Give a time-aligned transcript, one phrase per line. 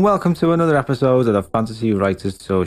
[0.00, 2.64] and welcome to another episode of the Fantasy Writers Tool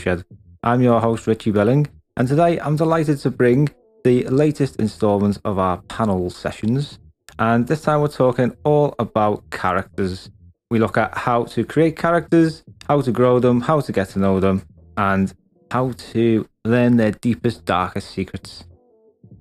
[0.62, 3.70] I'm your host, Richie Billing, and today I'm delighted to bring
[4.04, 7.00] the latest installment of our panel sessions.
[7.40, 10.30] And this time we're talking all about characters.
[10.70, 14.20] We look at how to create characters, how to grow them, how to get to
[14.20, 14.62] know them,
[14.98, 15.34] and
[15.72, 18.64] how to learn their deepest, darkest secrets.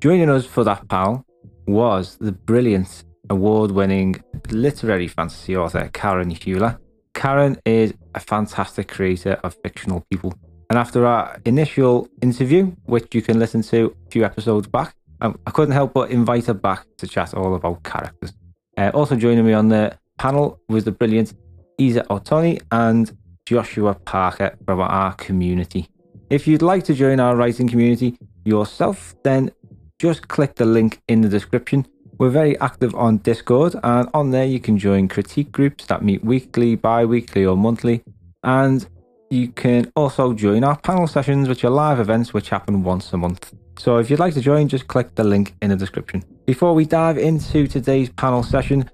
[0.00, 1.26] Joining us for that panel
[1.66, 4.16] was the brilliant award winning
[4.48, 6.78] literary fantasy author Karen Heuler.
[7.14, 10.34] Karen is a fantastic creator of fictional people.
[10.70, 15.38] And after our initial interview, which you can listen to a few episodes back, um,
[15.46, 18.32] I couldn't help but invite her back to chat all about characters.
[18.76, 21.34] Uh, also joining me on the panel was the brilliant
[21.78, 25.88] Isa Ottoni and Joshua Parker from our community.
[26.30, 29.50] If you'd like to join our writing community yourself, then
[29.98, 31.86] just click the link in the description
[32.22, 36.22] we're very active on Discord, and on there you can join critique groups that meet
[36.22, 38.00] weekly, bi weekly, or monthly.
[38.44, 38.86] And
[39.28, 43.16] you can also join our panel sessions, which are live events which happen once a
[43.16, 43.52] month.
[43.76, 46.22] So if you'd like to join, just click the link in the description.
[46.46, 48.88] Before we dive into today's panel session,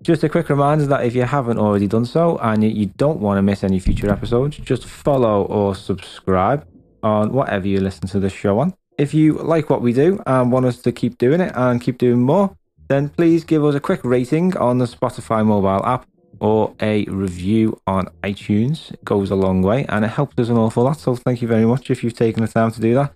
[0.00, 3.36] just a quick reminder that if you haven't already done so and you don't want
[3.36, 6.66] to miss any future episodes, just follow or subscribe
[7.02, 8.72] on whatever you listen to the show on.
[8.96, 11.98] If you like what we do and want us to keep doing it and keep
[11.98, 12.56] doing more,
[12.90, 16.08] then please give us a quick rating on the Spotify mobile app
[16.40, 18.92] or a review on iTunes.
[18.92, 20.98] It goes a long way and it helps us an awful lot.
[20.98, 23.14] So thank you very much if you've taken the time to do that.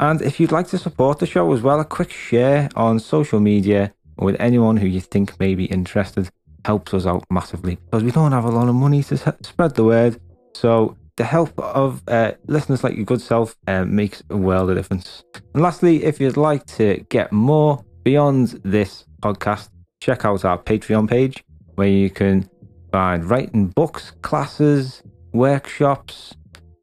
[0.00, 3.38] And if you'd like to support the show as well, a quick share on social
[3.38, 6.30] media with anyone who you think may be interested
[6.64, 9.84] helps us out massively because we don't have a lot of money to spread the
[9.84, 10.18] word.
[10.54, 14.76] So the help of uh, listeners like your good self uh, makes a world of
[14.76, 15.22] difference.
[15.52, 19.68] And lastly, if you'd like to get more beyond this podcast,
[20.00, 21.42] check out our Patreon page
[21.74, 22.48] where you can
[22.92, 25.02] find writing books, classes,
[25.32, 26.36] workshops,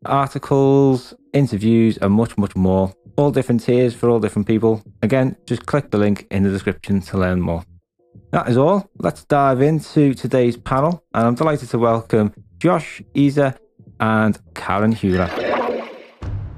[0.06, 2.94] articles, interviews, and much, much more.
[3.16, 4.84] All different tiers for all different people.
[5.02, 7.64] Again, just click the link in the description to learn more.
[8.32, 8.90] That is all.
[8.98, 13.56] Let's dive into today's panel, and I'm delighted to welcome Josh, Isa,
[14.02, 15.53] and Karen Heuler.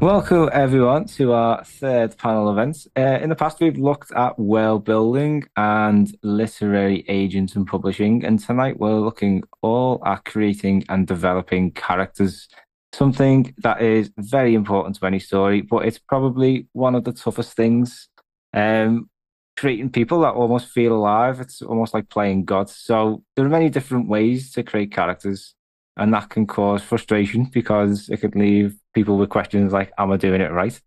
[0.06, 2.86] Welcome, everyone, to our third panel event.
[2.96, 8.40] Uh, in the past, we've looked at world building and literary agents and publishing, and
[8.40, 12.48] tonight we're looking all at creating and developing characters.
[12.94, 17.54] Something that is very important to any story, but it's probably one of the toughest
[17.54, 18.08] things.
[18.54, 19.10] Um,
[19.58, 21.40] creating people that almost feel alive.
[21.40, 22.70] It's almost like playing God.
[22.70, 25.56] So there are many different ways to create characters,
[25.98, 30.18] and that can cause frustration because it could leave people with questions like, "Am I
[30.18, 30.80] doing it right?"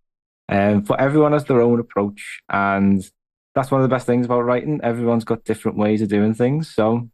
[0.48, 3.08] Um, but everyone has their own approach, and
[3.54, 4.80] that's one of the best things about writing.
[4.82, 7.08] Everyone's got different ways of doing things, so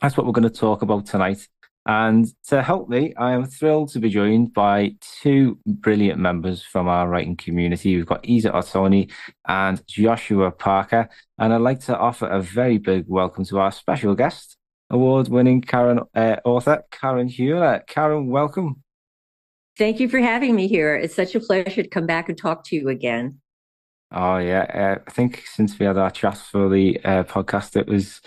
[0.00, 1.48] that's what we're going to talk about tonight.
[1.86, 6.88] And to help me, I am thrilled to be joined by two brilliant members from
[6.88, 7.96] our writing community.
[7.96, 9.12] We've got Isa Ottoni
[9.46, 11.10] and Joshua Parker.
[11.38, 14.56] And I'd like to offer a very big welcome to our special guest,
[14.88, 17.86] award winning Karen uh, author, Karen Heuler.
[17.86, 18.83] Karen, welcome.
[19.76, 20.94] Thank you for having me here.
[20.94, 23.40] It's such a pleasure to come back and talk to you again.
[24.12, 27.88] Oh yeah, uh, I think since we had our chat for the uh, podcast, it
[27.88, 28.20] was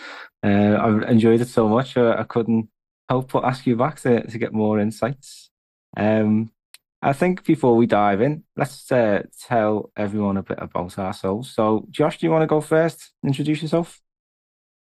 [0.44, 1.96] uh, I enjoyed it so much.
[1.96, 2.68] I couldn't
[3.08, 5.50] help but ask you back to to get more insights.
[5.96, 6.52] Um,
[7.02, 11.52] I think before we dive in, let's uh, tell everyone a bit about ourselves.
[11.52, 13.12] So, Josh, do you want to go first?
[13.24, 14.02] Introduce yourself.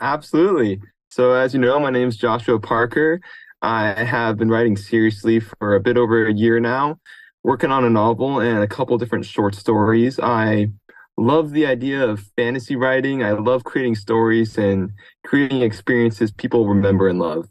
[0.00, 0.80] Absolutely.
[1.10, 3.20] So, as you know, my name is Joshua Parker.
[3.62, 6.98] I have been writing seriously for a bit over a year now,
[7.42, 10.20] working on a novel and a couple different short stories.
[10.20, 10.70] I
[11.16, 13.22] love the idea of fantasy writing.
[13.22, 14.92] I love creating stories and
[15.24, 17.48] creating experiences people remember and love.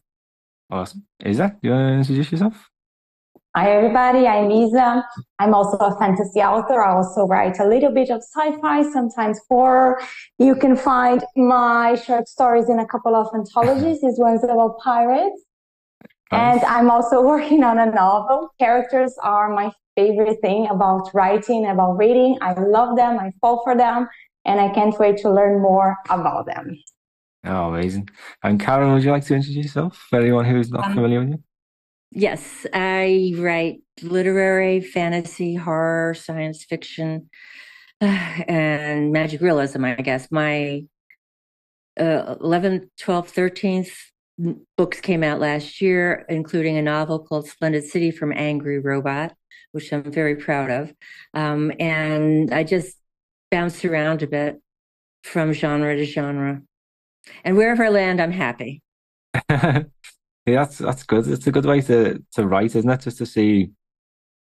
[0.69, 1.05] Awesome.
[1.25, 2.69] Isa, you want to introduce yourself?
[3.55, 4.27] Hi, everybody.
[4.27, 5.05] I'm Isa.
[5.39, 6.83] I'm also a fantasy author.
[6.83, 9.97] I also write a little bit of sci fi, sometimes horror.
[10.37, 14.02] You can find my short stories in a couple of anthologies.
[14.02, 15.44] These ones about pirates.
[16.31, 18.49] And I'm also working on a novel.
[18.59, 22.37] Characters are my favorite thing about writing, about reading.
[22.41, 24.07] I love them, I fall for them,
[24.45, 26.77] and I can't wait to learn more about them.
[27.45, 28.09] Oh, amazing.
[28.43, 31.19] And Karen, would you like to introduce yourself for anyone who is not um, familiar
[31.19, 31.43] with you?
[32.11, 37.29] Yes, I write literary, fantasy, horror, science fiction,
[38.01, 40.31] and magic realism, I guess.
[40.31, 40.83] My
[41.99, 43.91] uh, 11th, 12th, 13th
[44.78, 49.34] books came out last year, including a novel called Splendid City from Angry Robot,
[49.72, 50.93] which I'm very proud of.
[51.34, 52.96] Um, and I just
[53.52, 54.61] bounced around a bit
[55.23, 56.61] from genre to genre.
[57.43, 58.82] And wherever I land, I'm happy.
[60.46, 61.28] Yeah, that's that's good.
[61.28, 63.02] It's a good way to to write, isn't it?
[63.02, 63.72] Just to see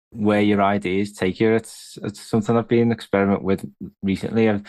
[0.09, 1.53] where your ideas take you.
[1.53, 3.63] It's it's something I've been experiment with
[4.01, 4.50] recently.
[4.50, 4.63] I've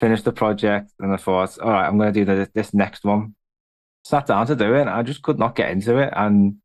[0.00, 3.04] finished the project and I thought, all right, I'm going to do the, this next
[3.04, 3.34] one.
[4.10, 4.88] Sat down to do it.
[4.88, 6.56] I just could not get into it, and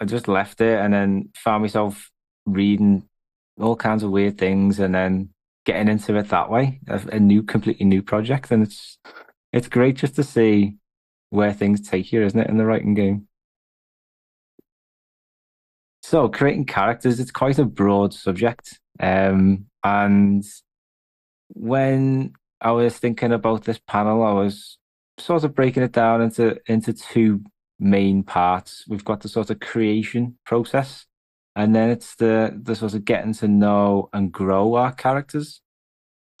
[0.00, 2.10] I just left it, and then found myself
[2.46, 3.04] reading
[3.60, 5.28] all kinds of weird things, and then
[5.64, 8.98] getting into it that way, a, a new, completely new project, and it's
[9.52, 10.78] it's great just to see
[11.30, 13.28] where things take you, isn't it, in the writing game?
[16.02, 18.80] So creating characters, it's quite a broad subject.
[18.98, 20.44] Um, and
[21.50, 24.78] when I was thinking about this panel, I was
[25.18, 27.42] sort of breaking it down into into two
[27.78, 28.84] main parts.
[28.88, 31.06] We've got the sort of creation process,
[31.54, 35.60] and then it's the the sort of getting to know and grow our characters.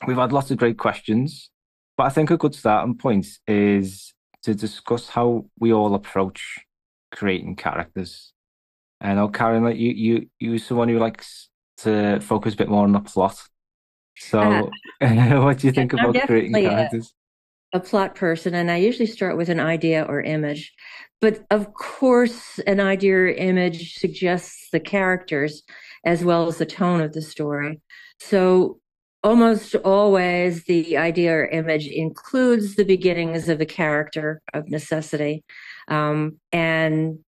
[0.06, 1.50] We've had lots of great questions,
[1.96, 4.12] but I think a good starting point is
[4.42, 6.58] to discuss how we all approach
[7.12, 8.32] creating characters.
[9.00, 11.48] And I'll Karen, like you, you, you, someone who likes
[11.78, 13.38] to focus a bit more on the plot.
[14.18, 14.70] So,
[15.00, 17.12] uh, what do you think about creating characters?
[17.72, 20.72] A, plot person, and I usually start with an idea or image.
[21.20, 25.62] But of course, an idea or image suggests the characters
[26.04, 27.80] as well as the tone of the story.
[28.20, 28.78] So
[29.22, 35.44] almost always the idea or image includes the beginnings of a character of necessity.
[35.88, 37.18] Um, and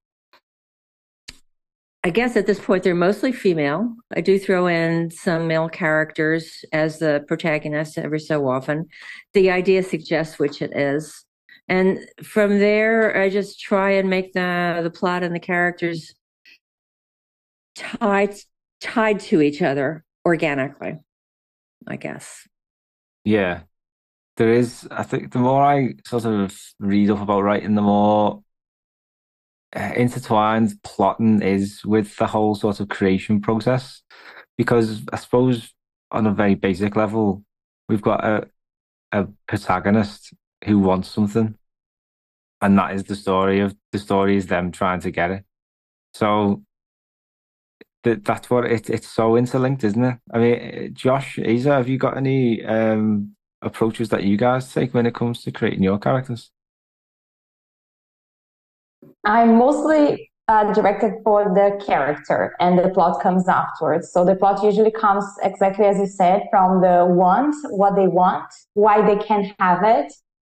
[2.05, 3.93] I guess at this point, they're mostly female.
[4.15, 8.87] I do throw in some male characters as the protagonist every so often.
[9.35, 11.25] The idea suggests which it is.
[11.69, 16.15] And from there, I just try and make the, the plot and the characters
[17.75, 18.35] tied,
[18.81, 20.99] tied to each other organically.
[21.87, 22.47] I guess.
[23.25, 23.63] Yeah,
[24.37, 24.87] there is.
[24.91, 28.43] I think the more I sort of read up about writing, the more
[29.75, 34.03] intertwined plotting is with the whole sort of creation process.
[34.57, 35.73] Because I suppose
[36.11, 37.45] on a very basic level,
[37.89, 38.49] we've got a
[39.13, 40.35] a protagonist
[40.65, 41.55] who wants something,
[42.61, 45.45] and that is the story of the story is them trying to get it.
[46.15, 46.63] So
[48.05, 50.19] that that's what it, it's so interlinked, isn't it?
[50.33, 55.07] I mean, Josh, Isa, have you got any um, approaches that you guys take when
[55.07, 56.51] it comes to creating your characters?
[59.29, 64.11] I'm mostly uh, directed for the character, and the plot comes afterwards.
[64.11, 68.47] So the plot usually comes exactly as you said from the want, what they want,
[68.73, 70.11] why they can't have it,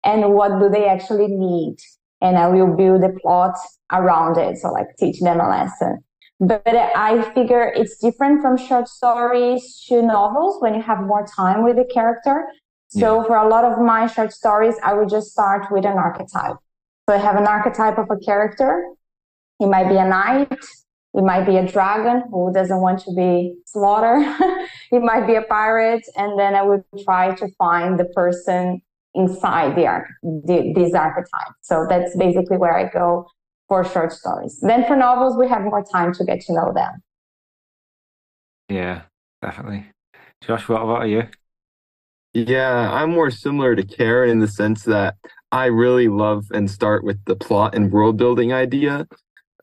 [0.05, 1.77] and what do they actually need.
[2.23, 3.57] And I will build the plot
[3.93, 4.59] around it.
[4.59, 6.05] So like teach them a lesson
[6.41, 11.65] but I figure it's different from short stories to novels when you have more time
[11.65, 12.47] with the character.
[12.89, 13.27] So yeah.
[13.27, 16.57] for a lot of my short stories, I would just start with an archetype.
[17.11, 18.85] So I have an archetype of a character.
[19.59, 20.53] It might be a knight.
[21.13, 24.23] It might be a dragon who doesn't want to be slaughtered.
[24.93, 26.05] it might be a pirate.
[26.15, 28.81] And then I would try to find the person
[29.15, 31.55] inside the, arch- the this archetype.
[31.63, 33.27] So that's basically where I go
[33.67, 34.61] for short stories.
[34.63, 37.03] Then for novels, we have more time to get to know them.
[38.69, 39.03] Yeah,
[39.43, 39.85] definitely.
[40.47, 41.25] Josh, what about you?
[42.35, 45.17] Yeah, I'm more similar to Karen in the sense that
[45.53, 49.07] I really love and start with the plot and world building idea.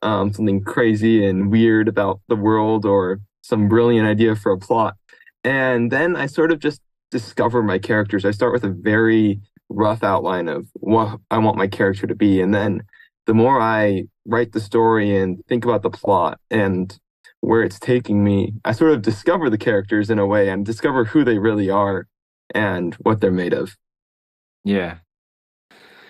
[0.02, 4.96] Um, something crazy and weird about the world or some brilliant idea for a plot.
[5.42, 6.80] And then I sort of just
[7.10, 8.24] discover my characters.
[8.24, 9.40] I start with a very
[9.70, 12.40] rough outline of what I want my character to be.
[12.40, 12.82] And then
[13.26, 16.96] the more I write the story and think about the plot and
[17.40, 21.04] where it's taking me, I sort of discover the characters in a way and discover
[21.04, 22.06] who they really are
[22.54, 23.76] and what they're made of.
[24.64, 24.98] Yeah.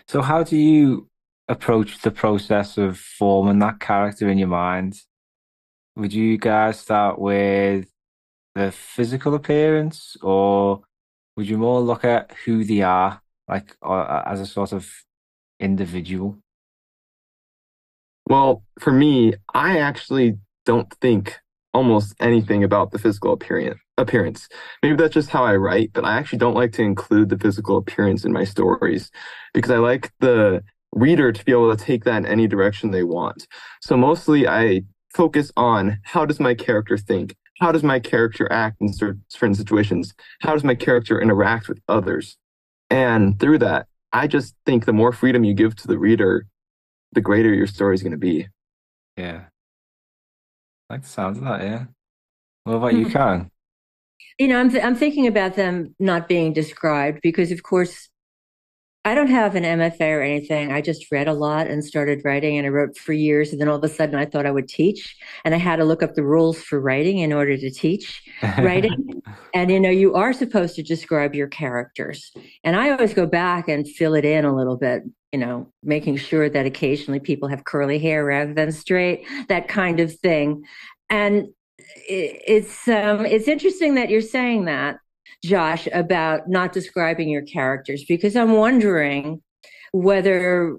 [0.09, 1.11] So, how do you
[1.49, 5.03] approach the process of forming that character in your mind?
[5.97, 7.89] Would you guys start with
[8.55, 10.81] the physical appearance, or
[11.37, 14.91] would you more look at who they are, like uh, uh, as a sort of
[15.61, 16.39] individual?
[18.27, 21.39] Well, for me, I actually don't think
[21.79, 24.49] almost anything about the physical appearance appearance.
[24.83, 27.77] Maybe that's just how I write, but I actually don't like to include the physical
[27.77, 29.13] appearance in my stories
[29.55, 33.05] because I like the reader to be able to take that in any direction they
[33.05, 33.47] want.
[33.81, 34.83] So mostly I
[35.15, 37.37] focus on how does my character think?
[37.61, 40.15] How does my character act in certain situations?
[40.41, 42.37] How does my character interact with others?
[42.91, 46.47] And through that, I just think the more freedom you give to the reader,
[47.13, 48.49] the greater your story is going to be.
[49.17, 49.45] Yeah.
[50.91, 51.85] Like the sounds of that, yeah.
[52.65, 53.13] What about you, mm-hmm.
[53.13, 53.51] Karen?
[54.39, 58.09] You know, I'm, th- I'm thinking about them not being described because, of course,
[59.05, 60.71] I don't have an MFA or anything.
[60.71, 63.53] I just read a lot and started writing, and I wrote for years.
[63.53, 65.85] And then all of a sudden, I thought I would teach, and I had to
[65.85, 68.23] look up the rules for writing in order to teach
[68.59, 69.23] writing.
[69.55, 72.33] and you know, you are supposed to describe your characters,
[72.65, 75.05] and I always go back and fill it in a little bit.
[75.33, 80.01] You know, making sure that occasionally people have curly hair rather than straight, that kind
[80.01, 80.65] of thing.
[81.11, 81.49] And
[82.09, 84.99] it's um, it's interesting that you're saying that
[85.45, 89.43] Josh, about not describing your characters because I'm wondering
[89.93, 90.77] whether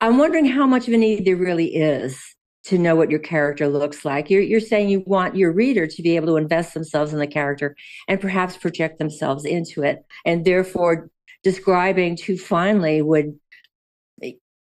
[0.00, 2.22] I'm wondering how much of a need there really is
[2.64, 4.30] to know what your character looks like.
[4.30, 7.26] You're, you're saying you want your reader to be able to invest themselves in the
[7.26, 7.74] character
[8.06, 10.04] and perhaps project themselves into it.
[10.24, 11.10] And therefore,
[11.42, 13.38] describing too finely would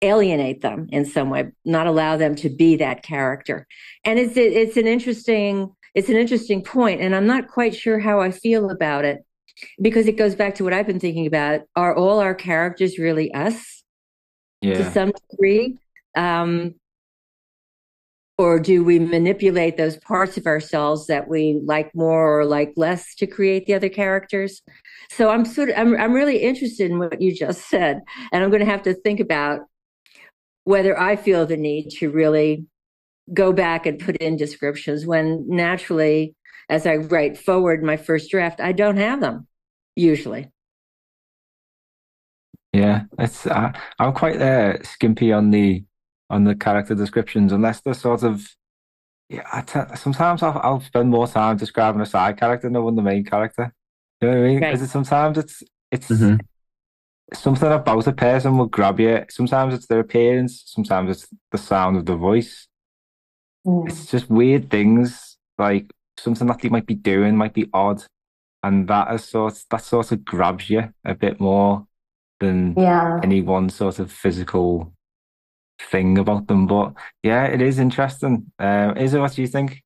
[0.02, 3.66] alienate them in some way, not allow them to be that character.
[4.04, 8.22] And it's, it's an interesting it's an interesting point, and I'm not quite sure how
[8.22, 9.26] I feel about it
[9.82, 11.62] because it goes back to what I've been thinking about.
[11.76, 13.84] Are all our characters really us
[14.62, 14.76] yeah.
[14.76, 15.80] to some degree?
[16.16, 16.76] Um,
[18.38, 23.16] or do we manipulate those parts of ourselves that we like more or like less
[23.16, 24.62] to create the other characters?
[25.10, 28.50] So I'm sort of I'm I'm really interested in what you just said, and I'm
[28.50, 29.62] going to have to think about
[30.64, 32.66] whether I feel the need to really
[33.34, 36.36] go back and put in descriptions when naturally,
[36.70, 39.48] as I write forward my first draft, I don't have them
[39.96, 40.52] usually.
[42.74, 45.84] Yeah, it's uh, I'm quite uh, skimpy on the
[46.30, 48.46] on the character descriptions unless they're sort of
[49.30, 49.44] yeah.
[49.52, 53.26] I t- sometimes I'll, I'll spend more time describing a side character than the main
[53.26, 53.74] character.
[54.22, 54.60] You know what I mean?
[54.60, 54.90] Because right.
[54.90, 56.38] sometimes it's it's mm-hmm.
[57.34, 59.24] something about a person will grab you.
[59.30, 60.64] Sometimes it's their appearance.
[60.66, 62.68] Sometimes it's the sound of the voice.
[63.66, 63.88] Mm.
[63.90, 68.04] It's just weird things like something that they might be doing might be odd,
[68.64, 71.86] and that is sort that sort of grabs you a bit more
[72.40, 73.20] than yeah.
[73.24, 74.94] any one sort of physical
[75.80, 76.66] thing about them.
[76.68, 76.94] But
[77.24, 78.52] yeah, it is interesting.
[78.58, 79.84] Um, is it what do you think?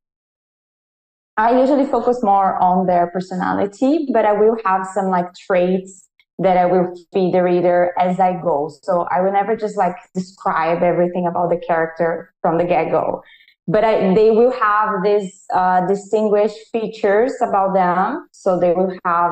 [1.37, 6.09] I usually focus more on their personality, but I will have some like traits
[6.39, 8.71] that I will feed the reader as I go.
[8.83, 13.21] So I will never just like describe everything about the character from the get go
[13.67, 18.27] but I, they will have these uh, distinguished features about them.
[18.31, 19.31] So they will have,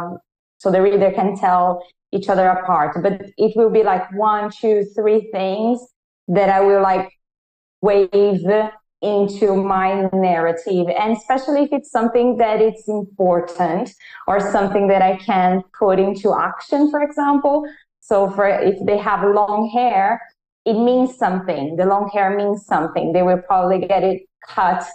[0.60, 2.96] so the reader can tell each other apart.
[3.02, 5.80] But it will be like one, two, three things
[6.30, 7.12] that I will like
[7.82, 8.44] wave
[9.02, 10.88] into my narrative.
[10.90, 13.92] And especially if it's something that it's important
[14.28, 17.66] or something that I can put into action, for example.
[18.02, 20.22] So for if they have long hair,
[20.66, 21.78] it means something.
[21.78, 23.14] The long hair means something.
[23.14, 24.86] They will probably get it cut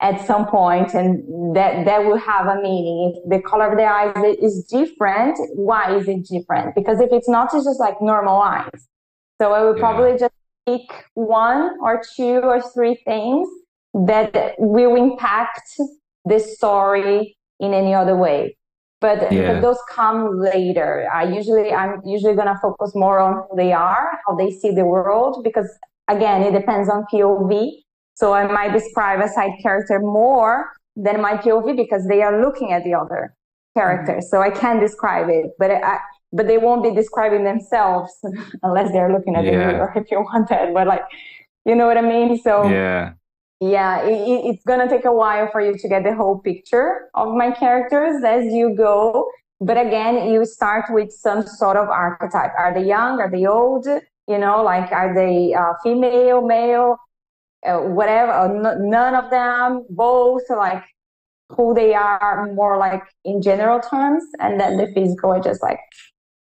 [0.00, 3.84] at some point and that that will have a meaning if the color of the
[3.84, 8.40] eyes is different why is it different because if it's not it's just like normal
[8.42, 8.88] eyes
[9.40, 9.80] so i would yeah.
[9.80, 10.34] probably just
[10.66, 13.48] pick one or two or three things
[13.92, 15.80] that will impact
[16.24, 18.56] the story in any other way
[19.00, 19.52] but, yeah.
[19.52, 23.72] but those come later i usually i'm usually going to focus more on who they
[23.72, 25.68] are how they see the world because
[26.08, 31.36] again it depends on pov so I might describe a side character more than my
[31.36, 33.34] POV because they are looking at the other
[33.76, 34.12] character.
[34.14, 34.28] Mm-hmm.
[34.28, 35.98] So I can describe it, but I,
[36.34, 38.12] but they won't be describing themselves
[38.62, 39.50] unless they're looking at yeah.
[39.50, 40.74] the mirror if you want that.
[40.74, 41.04] But like,
[41.64, 42.38] you know what I mean?
[42.40, 43.12] So yeah.
[43.60, 47.34] Yeah, it, it's gonna take a while for you to get the whole picture of
[47.34, 49.26] my characters as you go.
[49.60, 52.50] But again, you start with some sort of archetype.
[52.58, 53.20] Are they young?
[53.20, 53.86] Are they old?
[53.86, 56.98] You know, like are they uh, female, male?
[57.64, 60.84] uh, whatever, n- none of them, both like
[61.50, 64.24] who they are more like in general terms.
[64.38, 65.80] And then the physical is just like,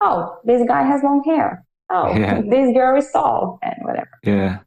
[0.05, 1.65] oh, this guy has long hair.
[1.91, 2.41] Oh, yeah.
[2.49, 4.11] this girl is tall and whatever.
[4.23, 4.59] Yeah.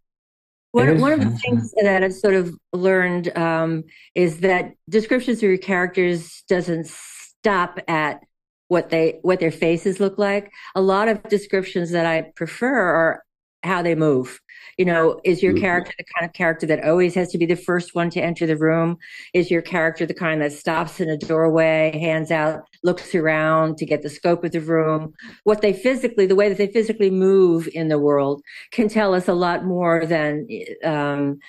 [0.71, 5.43] One, one of the things that I've sort of learned um, is that descriptions of
[5.43, 8.19] your characters doesn't stop at
[8.67, 10.51] what they what their faces look like.
[10.75, 13.23] A lot of descriptions that I prefer are
[13.63, 14.39] how they move.
[14.77, 15.61] You know, is your mm-hmm.
[15.61, 18.45] character the kind of character that always has to be the first one to enter
[18.45, 18.97] the room?
[19.33, 23.85] Is your character the kind that stops in a doorway, hands out, looks around to
[23.85, 25.13] get the scope of the room?
[25.43, 28.41] What they physically, the way that they physically move in the world
[28.71, 30.47] can tell us a lot more than
[30.83, 31.39] um,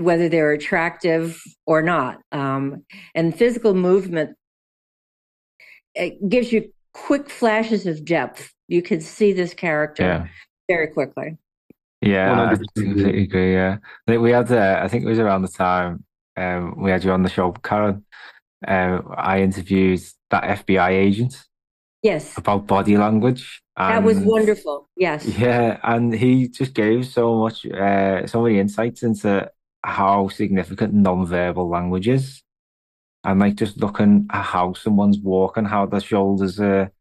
[0.00, 2.18] whether they're attractive or not.
[2.32, 2.84] Um,
[3.14, 4.36] and physical movement
[5.94, 8.52] it gives you quick flashes of depth.
[8.68, 10.26] You can see this character yeah.
[10.68, 11.38] very quickly.
[12.02, 13.54] Yeah, I completely agree.
[13.54, 14.50] Yeah, I think we had.
[14.50, 16.04] Uh, I think it was around the time
[16.36, 18.04] um, we had you on the show, Karen.
[18.66, 21.36] Uh, I interviewed that FBI agent
[22.02, 22.36] Yes.
[22.36, 23.62] about body language.
[23.76, 24.88] That was wonderful.
[24.96, 25.26] Yes.
[25.26, 29.50] Yeah, and he just gave so much, uh, so many insights into
[29.84, 32.42] how significant non-verbal language is,
[33.24, 36.92] and like just looking at how someone's walking, how their shoulders are,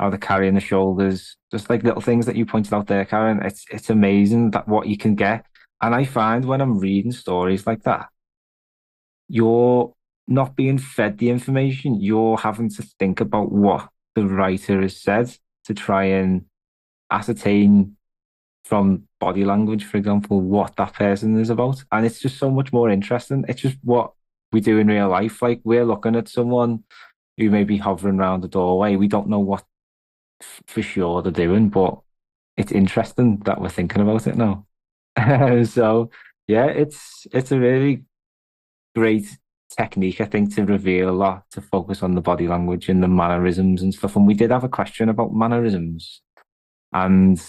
[0.00, 3.44] how they're carrying the shoulders, just like little things that you pointed out there, Karen.
[3.44, 5.44] It's it's amazing that what you can get,
[5.82, 8.08] and I find when I'm reading stories like that,
[9.28, 9.92] you're
[10.26, 12.00] not being fed the information.
[12.00, 16.46] You're having to think about what the writer has said to try and
[17.10, 17.96] ascertain
[18.64, 21.84] from body language, for example, what that person is about.
[21.92, 23.44] And it's just so much more interesting.
[23.48, 24.12] It's just what
[24.52, 25.42] we do in real life.
[25.42, 26.84] Like we're looking at someone
[27.36, 28.96] who may be hovering around the doorway.
[28.96, 29.64] We don't know what
[30.66, 31.98] for sure they're doing, but
[32.56, 34.66] it's interesting that we're thinking about it now.
[35.64, 36.10] so
[36.46, 38.04] yeah, it's it's a really
[38.94, 39.26] great
[39.76, 43.08] technique, I think, to reveal a lot, to focus on the body language and the
[43.08, 44.16] mannerisms and stuff.
[44.16, 46.22] And we did have a question about mannerisms.
[46.92, 47.40] And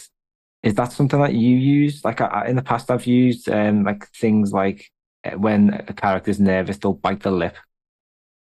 [0.63, 2.05] is that something that you use?
[2.05, 4.91] Like I, in the past, I've used um, like things like
[5.23, 7.57] uh, when a character's nervous, they'll bite the lip.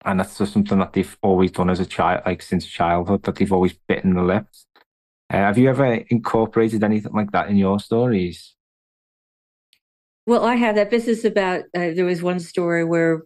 [0.06, 3.36] And that's just something that they've always done as a child, like since childhood, that
[3.36, 4.68] they've always bitten the lips.
[5.30, 8.56] Uh, have you ever incorporated anything like that in your stories?
[10.26, 10.92] Well, I have that.
[10.92, 13.24] This is about, uh, there was one story where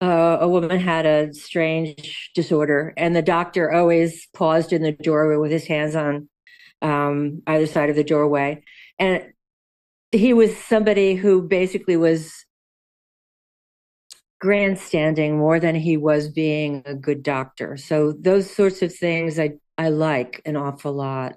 [0.00, 5.36] uh, a woman had a strange disorder, and the doctor always paused in the doorway
[5.36, 6.28] with his hands on
[6.80, 8.62] um, either side of the doorway.
[8.98, 9.32] And
[10.10, 12.44] he was somebody who basically was
[14.42, 17.76] grandstanding more than he was being a good doctor.
[17.76, 21.36] So those sorts of things I, I like an awful lot.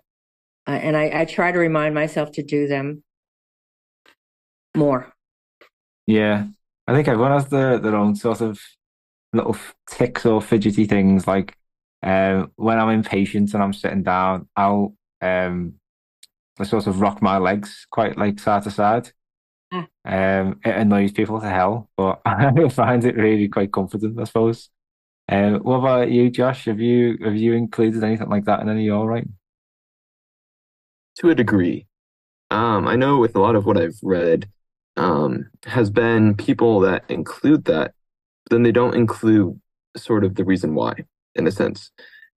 [0.67, 3.03] Uh, and I, I try to remind myself to do them
[4.75, 5.13] more.
[6.07, 6.47] Yeah,
[6.87, 8.59] I think everyone has their, their own sort of
[9.33, 9.55] little
[9.87, 11.27] ticks or fidgety things.
[11.27, 11.55] Like
[12.01, 15.75] um, when I'm impatient and I'm sitting down, I'll um,
[16.59, 19.11] I sort of rock my legs quite like side to side.
[20.05, 24.69] Um, it annoys people to hell, but I find it really quite comforting, I suppose.
[25.27, 26.65] Um, what about you, Josh?
[26.65, 29.33] Have you have you included anything like that in any of your writing?
[31.19, 31.87] to a degree.
[32.51, 34.49] Um, I know with a lot of what I've read,
[34.97, 37.93] um, has been people that include that,
[38.45, 39.59] but then they don't include
[39.97, 40.93] sort of the reason why,
[41.35, 41.91] in a sense.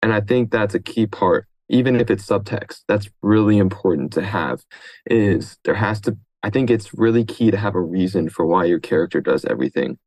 [0.02, 4.24] And I think that's a key part, even if it's subtext, that's really important to
[4.24, 4.64] have,
[5.06, 8.66] is there has to, I think it's really key to have a reason for why
[8.66, 9.98] your character does everything.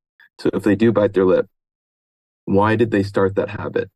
[0.40, 1.48] So if they do bite their lip,
[2.44, 3.90] why did they start that habit?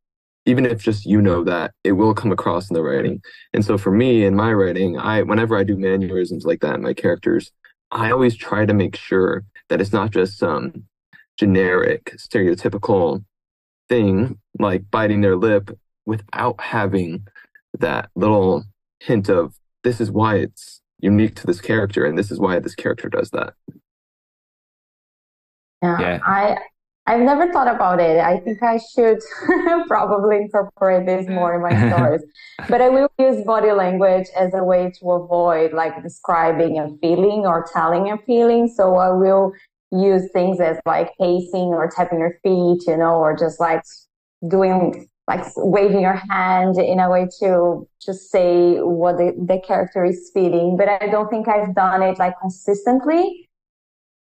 [0.44, 3.78] even if just you know that it will come across in the writing and so
[3.78, 7.52] for me in my writing i whenever i do mannerisms like that in my characters
[7.92, 10.85] i always try to make sure that it's not just some
[11.38, 13.24] generic stereotypical
[13.88, 15.70] thing like biting their lip
[16.07, 17.24] without having
[17.78, 18.64] that little
[18.98, 22.74] hint of this is why it's unique to this character and this is why this
[22.74, 23.54] character does that
[25.82, 26.18] Yeah, Yeah.
[26.24, 26.56] I
[27.06, 28.18] I've never thought about it.
[28.20, 29.18] I think I should
[29.88, 32.22] probably incorporate this more in my stories.
[32.68, 37.44] But I will use body language as a way to avoid like describing a feeling
[37.44, 38.68] or telling a feeling.
[38.68, 39.52] So I will
[39.90, 43.82] use things as like pacing or tapping your feet, you know, or just like
[44.48, 50.04] doing like waving your hand in a way to just say what the, the character
[50.04, 50.76] is feeling.
[50.76, 53.48] But I don't think I've done it like consistently,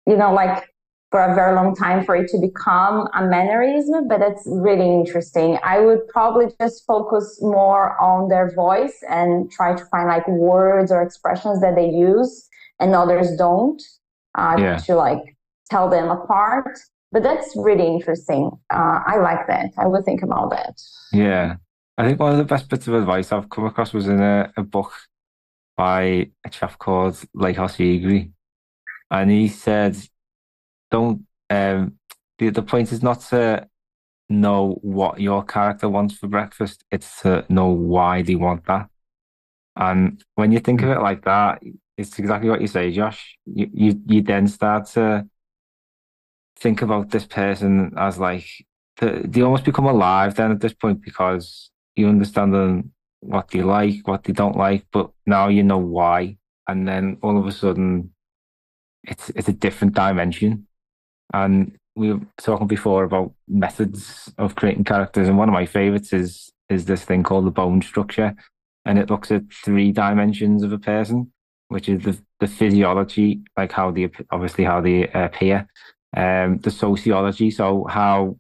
[0.07, 0.69] you know, like
[1.11, 5.59] for a very long time for it to become a mannerism, but it's really interesting.
[5.63, 10.91] I would probably just focus more on their voice and try to find like words
[10.91, 12.49] or expressions that they use
[12.81, 13.81] and others don't
[14.35, 14.77] uh, Yeah.
[14.79, 15.37] to like
[15.71, 16.79] tell them apart.
[17.15, 18.51] But that's really interesting.
[18.71, 19.71] Uh, I like that.
[19.79, 20.83] I will think about that.
[21.13, 21.55] Yeah,
[21.97, 24.53] I think one of the best bits of advice I've come across was in a,
[24.57, 24.93] a book
[25.77, 28.33] by a chap called Lajos Egri,
[29.13, 29.97] and he said,
[30.91, 32.01] "Don't." Um,
[32.39, 33.69] the the point is not to
[34.29, 38.89] know what your character wants for breakfast; it's to know why they want that.
[39.77, 41.63] And when you think of it like that,
[41.97, 43.39] it's exactly what you say, Josh.
[43.47, 45.29] You you you then start to
[46.59, 48.47] think about this person as like
[49.01, 54.07] they almost become alive then at this point because you understand them what they like,
[54.07, 56.37] what they don't like, but now you know why,
[56.69, 58.13] and then all of a sudden,
[59.05, 60.67] it's it's a different dimension.
[61.33, 66.13] And we were talking before about methods of creating characters, and one of my favorites
[66.13, 68.35] is is this thing called the bone structure,
[68.85, 71.33] and it looks at three dimensions of a person,
[71.69, 75.67] which is the the physiology, like how they obviously how they uh, appear,
[76.17, 78.37] um, the sociology, so how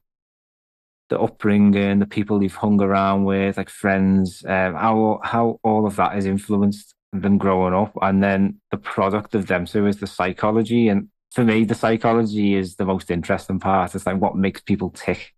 [1.09, 5.97] the upbringing, the people you've hung around with, like friends, um, how how all of
[5.97, 9.67] that has influenced them growing up, and then the product of them.
[9.67, 13.95] So is the psychology, and for me, the psychology is the most interesting part.
[13.95, 15.35] It's like what makes people tick.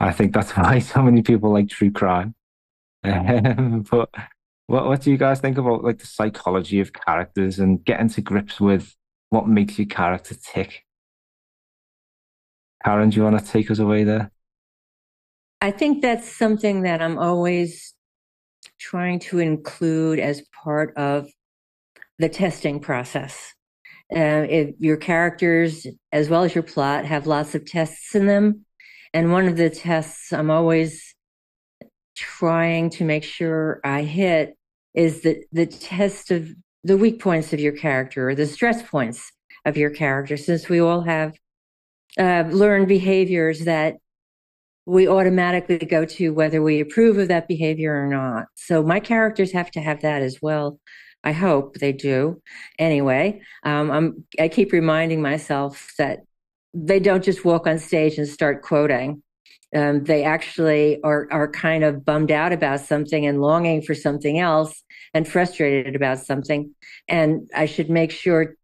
[0.00, 2.34] I think that's why so many people like true crime.
[3.04, 4.10] Um, but
[4.66, 8.20] what what do you guys think about like the psychology of characters and getting to
[8.20, 8.94] grips with
[9.30, 10.84] what makes your character tick?
[12.84, 14.30] Karen, do you want to take us away there?
[15.60, 17.94] I think that's something that I'm always
[18.80, 21.28] trying to include as part of
[22.18, 23.52] the testing process.
[24.14, 28.66] Uh, if your characters, as well as your plot, have lots of tests in them,
[29.14, 31.14] and one of the tests I'm always
[32.16, 34.56] trying to make sure I hit
[34.94, 36.48] is the the test of
[36.84, 39.32] the weak points of your character or the stress points
[39.64, 41.32] of your character, since we all have
[42.18, 43.96] uh, learned behaviors that
[44.84, 48.46] we automatically go to whether we approve of that behavior or not.
[48.56, 50.80] So my characters have to have that as well.
[51.24, 52.42] I hope they do.
[52.78, 56.20] Anyway, um, I'm, I keep reminding myself that
[56.74, 59.22] they don't just walk on stage and start quoting.
[59.74, 64.38] Um, they actually are are kind of bummed out about something and longing for something
[64.38, 64.82] else
[65.14, 66.74] and frustrated about something.
[67.08, 68.56] And I should make sure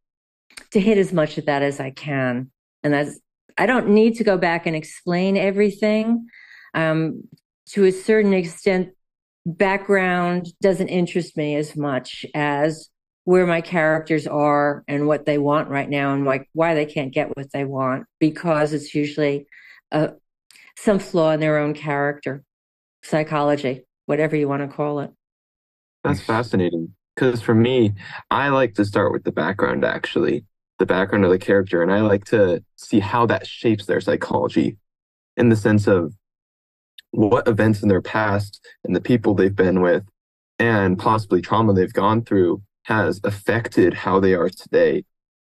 [0.72, 2.50] to hit as much of that as I can.
[2.82, 3.18] And that's
[3.58, 6.28] I don't need to go back and explain everything.
[6.74, 7.24] Um,
[7.70, 8.90] to a certain extent,
[9.44, 12.88] background doesn't interest me as much as
[13.24, 17.12] where my characters are and what they want right now and why, why they can't
[17.12, 19.46] get what they want because it's usually
[19.92, 20.08] uh,
[20.78, 22.42] some flaw in their own character,
[23.02, 25.10] psychology, whatever you want to call it.
[26.04, 27.94] That's fascinating because for me,
[28.30, 30.44] I like to start with the background actually
[30.78, 34.76] the background of the character and i like to see how that shapes their psychology
[35.36, 36.14] in the sense of
[37.10, 40.04] what events in their past and the people they've been with
[40.58, 45.04] and possibly trauma they've gone through has affected how they are today.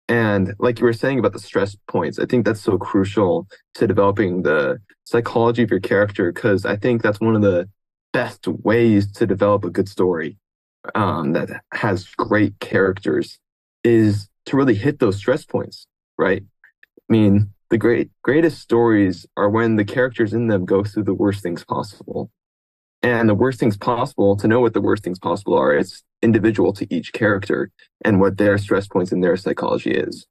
[0.07, 3.87] And like you were saying about the stress points i think that's so crucial to
[3.87, 7.69] developing the psychology of your character because i think that's one of the
[8.11, 10.37] best ways to develop a good story
[10.95, 13.39] um, that has great characters
[13.85, 16.43] is to really hit those stress points, right?
[16.43, 21.13] I mean, the great greatest stories are when the characters in them go through the
[21.13, 22.29] worst things possible.
[23.03, 26.71] And the worst things possible, to know what the worst things possible are, it's individual
[26.73, 27.71] to each character
[28.05, 30.27] and what their stress points and their psychology is.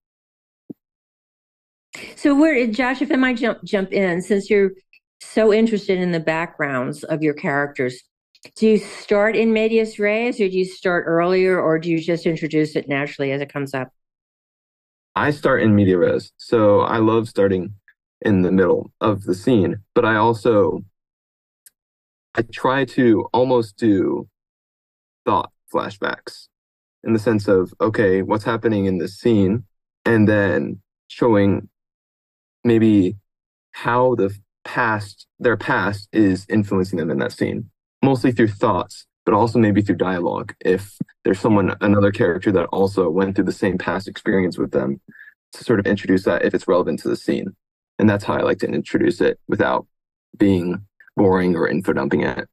[2.14, 4.70] So where Josh, if I might jump jump in, since you're
[5.20, 8.01] so interested in the backgrounds of your characters,
[8.55, 12.27] do you start in medias res or do you start earlier or do you just
[12.27, 13.88] introduce it naturally as it comes up?
[15.21, 17.75] I start in media res, so I love starting
[18.23, 20.83] in the middle of the scene, but I also
[22.35, 24.31] I try to almost do
[25.27, 26.49] thought flashbacks
[27.05, 29.65] in the sense of okay, what's happening in this scene,
[30.07, 31.69] and then showing
[32.65, 33.19] maybe
[33.73, 37.69] how the past their past is influencing them in that scene,
[38.03, 40.57] mostly through thoughts but also maybe through dialogue.
[40.59, 45.01] If there's someone, another character that also went through the same past experience with them,
[45.53, 47.55] to sort of introduce that if it's relevant to the scene.
[48.01, 49.87] And that's how I like to introduce it without
[50.37, 50.85] being
[51.16, 52.49] boring or info dumping it.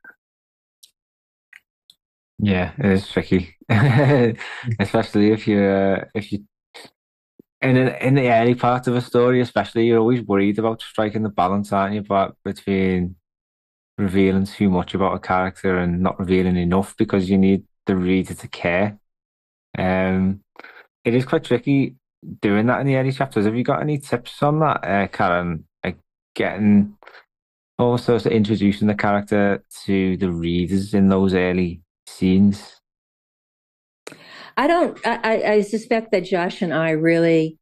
[2.38, 3.56] Yeah, it is tricky,
[4.80, 6.46] especially if you're uh, if you
[7.64, 11.30] in in the early part of a story, especially you're always worried about striking the
[11.30, 12.04] balance, aren't you?
[12.04, 13.16] But between
[13.98, 18.34] revealing too much about a character and not revealing enough because you need the reader
[18.34, 19.00] to care.
[19.78, 20.42] Um,
[21.04, 21.96] it is quite tricky
[22.42, 23.46] doing that in the early chapters.
[23.46, 25.66] Have you got any tips on that, uh, Karen?
[25.84, 25.98] Like
[26.36, 26.98] getting
[27.80, 32.82] also introducing the character to the readers in those early scenes.
[34.58, 35.00] I don't.
[35.06, 37.60] I, I suspect that Josh and I really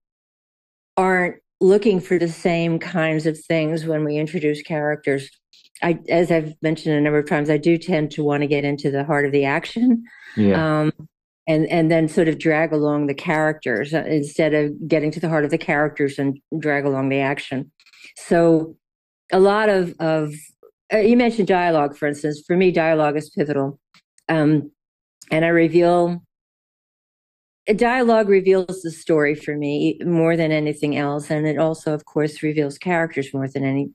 [0.96, 5.30] aren't looking for the same kinds of things when we introduce characters.
[5.86, 8.66] I, as I've mentioned a number of times, I do tend to want to get
[8.66, 10.04] into the heart of the action.
[10.36, 10.82] Yeah.
[10.82, 10.92] Um,
[11.48, 15.30] and and then sort of drag along the characters uh, instead of getting to the
[15.30, 17.72] heart of the characters and drag along the action.
[18.18, 18.76] So
[19.32, 20.34] a lot of of
[20.92, 22.44] uh, you mentioned dialogue, for instance.
[22.48, 23.80] For me, dialogue is pivotal,
[24.28, 24.72] um,
[25.30, 26.24] and I reveal
[27.76, 32.42] dialogue reveals the story for me more than anything else, and it also, of course,
[32.42, 33.92] reveals characters more than any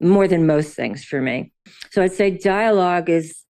[0.00, 1.52] more than most things for me.
[1.90, 3.44] So I'd say dialogue is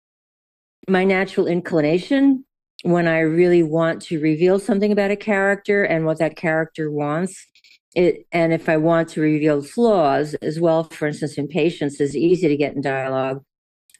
[0.88, 2.44] my natural inclination
[2.82, 7.46] when I really want to reveal something about a character and what that character wants.
[7.94, 12.48] it, and if I want to reveal flaws as well, for instance, impatience is easy
[12.48, 13.42] to get in dialogue.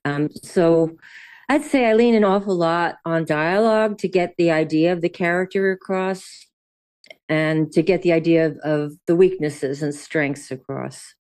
[0.05, 0.97] Um, so
[1.49, 5.09] I'd say I lean an awful lot on dialogue to get the idea of the
[5.09, 6.47] character across
[7.29, 11.15] and to get the idea of, of the weaknesses and strengths across.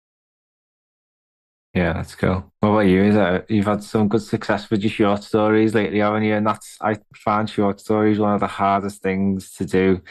[1.74, 2.52] Yeah, that's cool.
[2.60, 3.04] What about you?
[3.04, 6.36] Is that you've had some good success with your short stories lately, haven't you?
[6.36, 10.02] And that's I find short stories one of the hardest things to do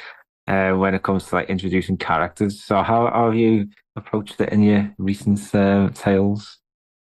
[0.48, 2.64] uh, when it comes to like introducing characters.
[2.64, 6.58] So how, how have you approached it in your recent uh, tales?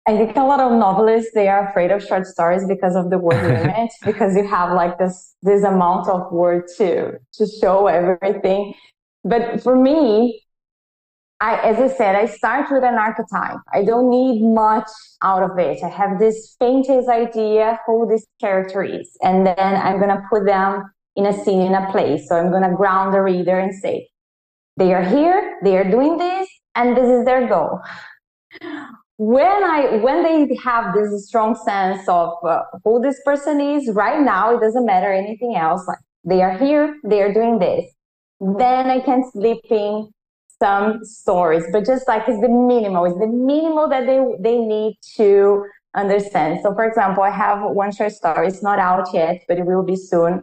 [0.08, 3.18] I think a lot of novelists they are afraid of short stories because of the
[3.18, 8.72] word limit, because you have like this this amount of word to to show everything.
[9.22, 10.45] But for me,
[11.40, 13.58] I as I said, I start with an archetype.
[13.72, 14.88] I don't need much
[15.22, 15.82] out of it.
[15.82, 20.90] I have this faintest idea who this character is, and then I'm gonna put them
[21.14, 22.28] in a scene in a place.
[22.28, 24.08] So I'm gonna ground the reader and say,
[24.76, 27.80] they are here, they are doing this, and this is their goal
[29.18, 34.20] when I when they have this strong sense of uh, who this person is right
[34.20, 35.86] now, it doesn't matter anything else.
[35.86, 37.90] Like they are here, they are doing this.
[38.40, 40.12] Then I can slip in
[40.60, 44.98] some stories, but just like it's the minimal, it's the minimal that they they need
[45.16, 46.60] to understand.
[46.62, 48.48] So, for example, I have one short story.
[48.48, 50.42] It's not out yet, but it will be soon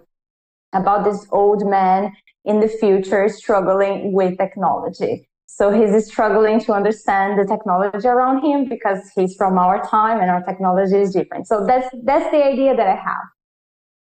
[0.73, 2.12] about this old man
[2.45, 5.28] in the future struggling with technology.
[5.45, 10.32] So he's struggling to understand the technology around him because he's from our time and
[10.32, 11.47] our technology is different.
[11.47, 13.26] So that's that's the idea that I have.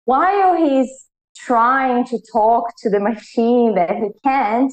[0.05, 4.71] While he's trying to talk to the machine that he can't,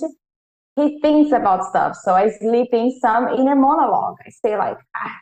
[0.76, 1.96] he thinks about stuff.
[2.02, 4.16] So I sleep in some inner monologue.
[4.24, 5.16] I say like, ah,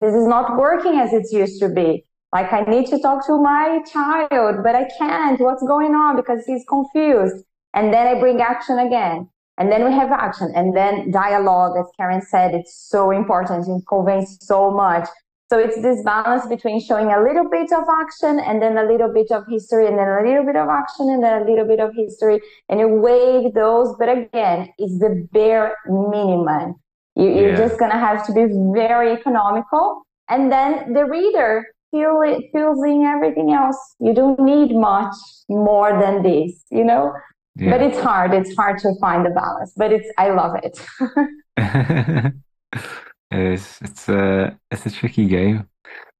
[0.00, 2.04] this is not working as it used to be.
[2.32, 5.40] Like I need to talk to my child, but I can't.
[5.40, 6.16] What's going on?
[6.16, 7.44] Because he's confused.
[7.74, 9.28] And then I bring action again.
[9.58, 13.66] And then we have action and then dialogue, as Karen said, it's so important.
[13.66, 15.08] It conveys so much.
[15.48, 19.12] So it's this balance between showing a little bit of action and then a little
[19.12, 21.78] bit of history and then a little bit of action and then a little bit
[21.78, 22.40] of history.
[22.68, 23.94] And you weigh those.
[23.96, 26.74] But again, it's the bare minimum.
[27.14, 27.56] You, yeah.
[27.56, 30.02] just going to have to be very economical.
[30.28, 33.78] And then the reader feel it, feels in everything else.
[34.00, 35.14] You don't need much
[35.48, 37.12] more than this, you know?
[37.54, 37.70] Yeah.
[37.70, 38.34] But it's hard.
[38.34, 42.34] It's hard to find the balance, but it's, I love it.
[43.30, 43.78] is.
[43.82, 45.68] It's a, it's a tricky game.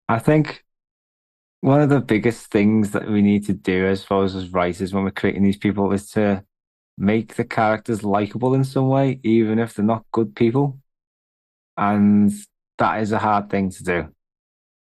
[0.08, 0.64] I think
[1.60, 4.92] one of the biggest things that we need to do, as far as as writers
[4.94, 6.44] when we're creating these people is to
[6.98, 10.78] make the characters likable in some way, even if they're not good people.
[11.76, 12.32] And
[12.78, 14.08] that is a hard thing to do.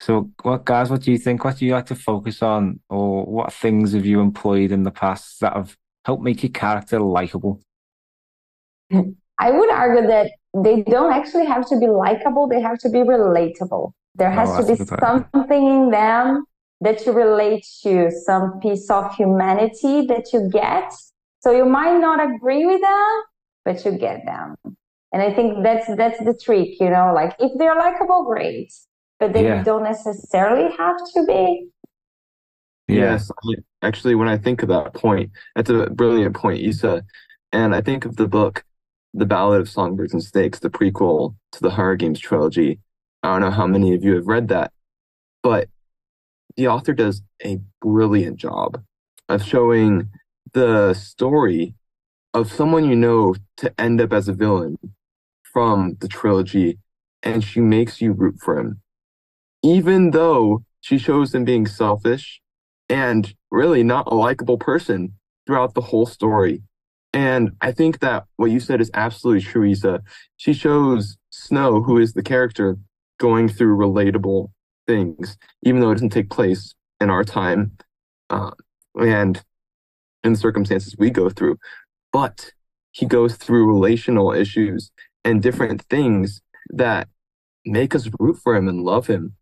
[0.00, 1.44] So, what guys, what do you think?
[1.44, 4.90] What do you like to focus on, or what things have you employed in the
[4.90, 7.60] past that have helped make your character likable?
[9.40, 12.98] I would argue that they don't actually have to be likable, they have to be
[12.98, 13.92] relatable.
[14.14, 16.44] There has oh, to be something in them
[16.82, 20.92] that you relate to, some piece of humanity that you get.
[21.40, 23.22] So you might not agree with them,
[23.64, 24.56] but you get them.
[25.12, 28.72] And I think that's that's the trick, you know, like if they're likable, great.
[29.18, 29.62] But they yeah.
[29.62, 31.68] don't necessarily have to be.
[32.88, 33.30] Yes,
[33.82, 37.04] actually, when I think of that point, that's a brilliant point, Isa.
[37.52, 38.64] And I think of the book,
[39.12, 42.78] The Ballad of Songbirds and Snakes, the prequel to the Hunger Games trilogy.
[43.22, 44.72] I don't know how many of you have read that,
[45.42, 45.68] but
[46.56, 48.82] the author does a brilliant job
[49.28, 50.10] of showing
[50.52, 51.74] the story
[52.32, 54.78] of someone you know to end up as a villain
[55.52, 56.78] from the trilogy,
[57.22, 58.80] and she makes you root for him.
[59.62, 62.40] Even though she shows him being selfish
[62.88, 65.14] and really not a likable person
[65.46, 66.62] throughout the whole story.
[67.12, 70.02] And I think that what you said is absolutely true, Isa.
[70.36, 72.78] She shows Snow, who is the character,
[73.18, 74.50] going through relatable
[74.86, 77.72] things, even though it doesn't take place in our time
[78.30, 78.50] uh,
[78.98, 79.42] and
[80.22, 81.58] in the circumstances we go through.
[82.12, 82.52] But
[82.92, 84.90] he goes through relational issues
[85.24, 87.08] and different things that
[87.64, 89.34] make us root for him and love him,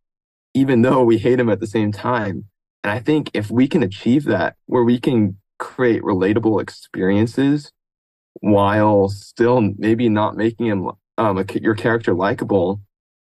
[0.54, 2.44] even though we hate him at the same time.
[2.83, 7.72] And I think if we can achieve that, where we can create relatable experiences
[8.40, 12.80] while still maybe not making him um, a, your character likable,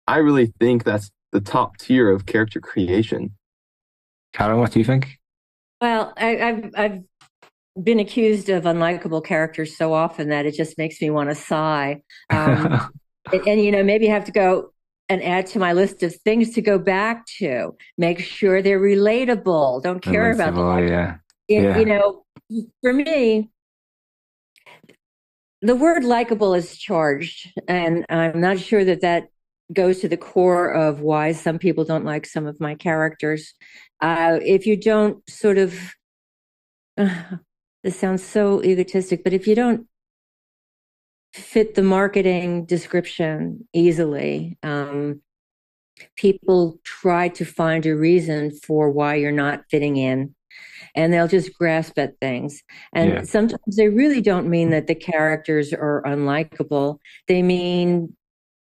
[0.07, 3.37] I really think that's the top tier of character creation.
[4.33, 5.19] Karen, what do you think?
[5.81, 7.03] Well, I, I've I've
[7.83, 12.03] been accused of unlikable characters so often that it just makes me want to sigh.
[12.31, 12.91] Um,
[13.33, 14.73] and, and, you know, maybe have to go
[15.09, 17.77] and add to my list of things to go back to.
[17.99, 19.83] Make sure they're relatable.
[19.83, 20.89] Don't care about them.
[20.89, 21.17] Yeah.
[21.49, 21.79] Yeah.
[21.79, 22.25] You know,
[22.83, 23.51] for me,
[25.63, 29.29] the word likable is charged, and I'm not sure that that
[29.73, 33.55] goes to the core of why some people don't like some of my characters.
[34.01, 35.75] Uh, if you don't sort of,
[36.97, 37.09] uh,
[37.83, 39.87] this sounds so egotistic, but if you don't
[41.33, 45.21] fit the marketing description easily, um,
[46.17, 50.35] people try to find a reason for why you're not fitting in
[50.95, 52.63] and they'll just grasp at things.
[52.95, 53.23] And yeah.
[53.23, 56.99] sometimes they really don't mean that the characters are unlikable.
[57.29, 58.17] They mean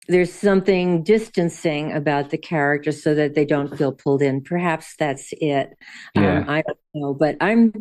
[0.07, 4.41] there's something distancing about the characters so that they don't feel pulled in.
[4.41, 5.69] Perhaps that's it.
[6.15, 6.39] Yeah.
[6.39, 7.73] Um, I don't know, but I'm.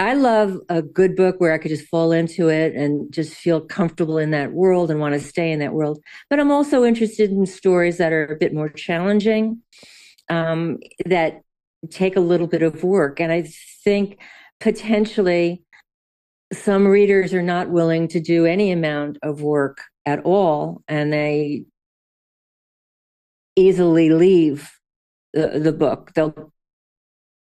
[0.00, 3.60] I love a good book where I could just fall into it and just feel
[3.60, 6.00] comfortable in that world and want to stay in that world.
[6.28, 9.62] But I'm also interested in stories that are a bit more challenging,
[10.28, 11.43] um, that
[11.90, 13.20] take a little bit of work.
[13.20, 13.48] And I
[13.84, 14.18] think
[14.60, 15.64] potentially
[16.52, 21.64] some readers are not willing to do any amount of work at all and they
[23.56, 24.70] easily leave
[25.32, 26.52] the, the book they'll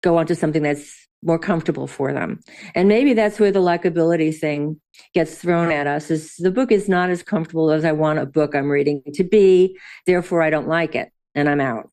[0.02, 2.40] go on to something that's more comfortable for them
[2.74, 4.80] and maybe that's where the likability thing
[5.14, 8.26] gets thrown at us is the book is not as comfortable as i want a
[8.26, 9.76] book i'm reading to be
[10.06, 11.90] therefore i don't like it and i'm out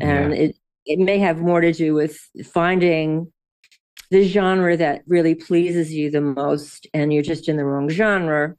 [0.00, 0.40] and yeah.
[0.40, 3.32] it it may have more to do with finding
[4.10, 8.54] the genre that really pleases you the most and you're just in the wrong genre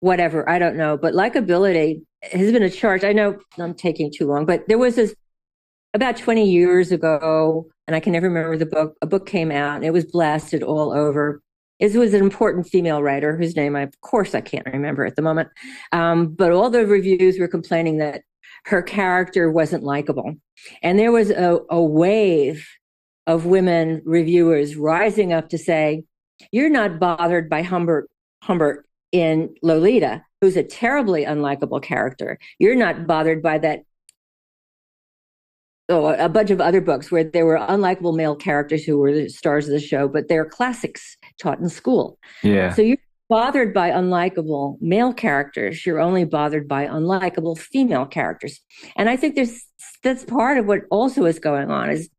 [0.00, 0.96] whatever i don't know.
[0.96, 4.96] But likability has been a charge i know i'm taking too long but there was
[4.96, 5.14] this
[5.94, 9.76] about 20 years ago and i can never remember the book a book came out
[9.76, 11.40] and it was blasted all over.
[11.80, 15.16] It was an important female writer whose name I, of course i can't remember at
[15.16, 15.48] the moment
[15.92, 18.22] um, but all the reviews were complaining that
[18.66, 20.34] her character wasn't likable
[20.82, 22.66] and there was a, a wave
[23.26, 26.04] of women reviewers rising up to say
[26.52, 28.10] you're not bothered by humbert
[28.42, 32.38] humbert in Lolita, who's a terribly unlikable character.
[32.58, 33.84] You're not bothered by that.
[35.88, 39.28] Oh, a bunch of other books where there were unlikable male characters who were the
[39.28, 42.18] stars of the show, but they're classics taught in school.
[42.42, 42.72] Yeah.
[42.72, 42.96] So you're
[43.28, 45.84] bothered by unlikable male characters.
[45.86, 48.60] You're only bothered by unlikable female characters.
[48.96, 49.60] And I think there's
[50.02, 52.10] that's part of what also is going on is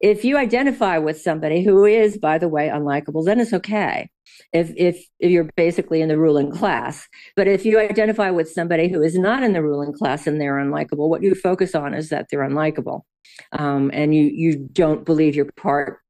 [0.00, 4.08] if you identify with somebody who is, by the way, unlikable, then it's okay
[4.52, 7.08] if, if, if you're basically in the ruling class.
[7.34, 10.58] But if you identify with somebody who is not in the ruling class and they're
[10.58, 13.02] unlikable, what you focus on is that they're unlikable.
[13.52, 16.00] Um, and you, you don't believe you're part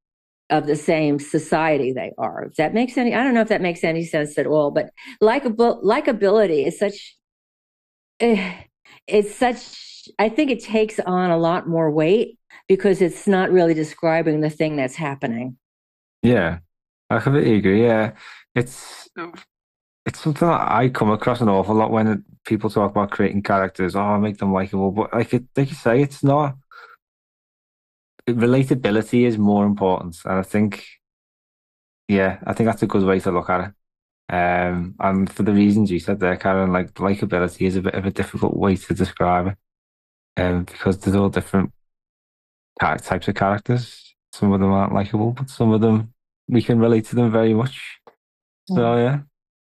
[0.51, 2.45] of the same society they are.
[2.45, 4.91] If that makes any, I don't know if that makes any sense at all, but
[5.21, 7.17] likable, likability is such,
[8.21, 8.53] uh,
[9.07, 13.75] it's such, I think it takes on a lot more weight because it's not really
[13.75, 15.59] describing the thing that's happening.
[16.23, 16.59] Yeah.
[17.11, 17.85] I completely agree.
[17.85, 18.13] Yeah,
[18.55, 19.09] it's
[20.07, 23.97] it's something that I come across an awful lot when people talk about creating characters.
[23.97, 26.57] Oh, make them likable, but like it, like you say, it's not.
[28.29, 30.87] Relatability is more important, and I think,
[32.07, 33.75] yeah, I think that's a good way to look at it.
[34.31, 38.05] Um, and for the reasons you said there, Karen, like likability is a bit of
[38.05, 41.73] a difficult way to describe it, um, because there's all different
[42.81, 44.15] types of characters.
[44.33, 46.13] Some of them aren't likable, but some of them
[46.49, 47.99] we can relate to them very much.
[48.67, 49.21] So yeah.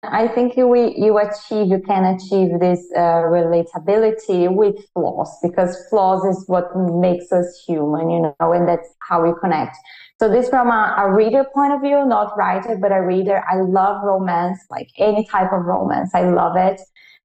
[0.03, 6.25] I think you you achieve you can achieve this uh, relatability with flaws because flaws
[6.25, 9.77] is what makes us human, you know, and that's how we connect.
[10.19, 13.43] So this from a, a reader point of view, not writer, but a reader.
[13.47, 16.15] I love romance, like any type of romance.
[16.15, 16.81] I love it,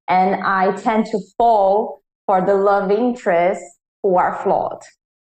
[0.06, 3.64] and I tend to fall for the love interests
[4.02, 4.82] who are flawed.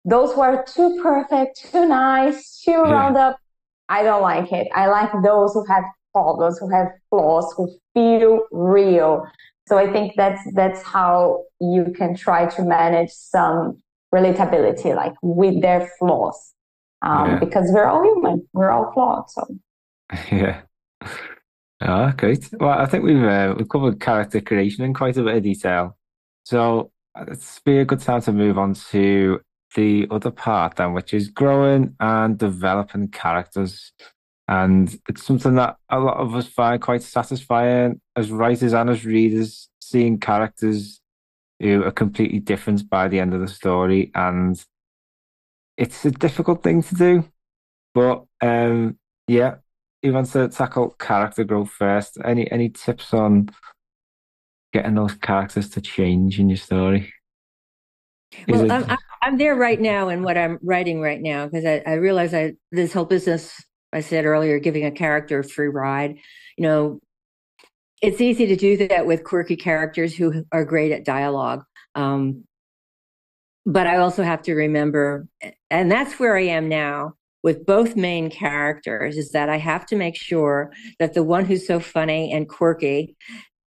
[0.04, 2.90] Those who are too perfect, too nice, too yeah.
[2.90, 3.38] round up
[3.88, 4.68] I don't like it.
[4.74, 5.84] I like those who have
[6.16, 9.26] problems, who have flaws, who feel real.
[9.68, 13.82] So I think that's that's how you can try to manage some
[14.14, 16.38] relatability, like with their flaws,
[17.02, 17.38] um, yeah.
[17.38, 19.28] because we're all human, we're all flawed.
[19.30, 19.42] So
[20.32, 20.62] yeah.
[21.80, 22.48] Ah, great.
[22.58, 25.96] Well, I think we've uh, we've covered character creation in quite a bit of detail.
[26.44, 26.92] So
[27.28, 29.40] it's be a good time to move on to
[29.74, 33.92] the other part then, which is growing and developing characters.
[34.48, 39.04] And it's something that a lot of us find quite satisfying as writers and as
[39.04, 41.00] readers, seeing characters
[41.58, 44.12] who are completely different by the end of the story.
[44.14, 44.62] And
[45.76, 47.24] it's a difficult thing to do.
[47.94, 49.56] But um, yeah,
[50.02, 52.18] you want to tackle character growth first.
[52.24, 53.48] Any any tips on
[54.72, 57.12] getting those characters to change in your story?
[58.48, 61.94] Well, I'm, I'm there right now in what I'm writing right now because I, I
[61.94, 63.64] realize I this whole business
[63.96, 66.18] I said earlier, giving a character a free ride.
[66.58, 67.00] You know,
[68.02, 71.64] it's easy to do that with quirky characters who are great at dialogue.
[71.94, 72.44] Um,
[73.64, 75.26] but I also have to remember,
[75.70, 79.96] and that's where I am now with both main characters, is that I have to
[79.96, 83.16] make sure that the one who's so funny and quirky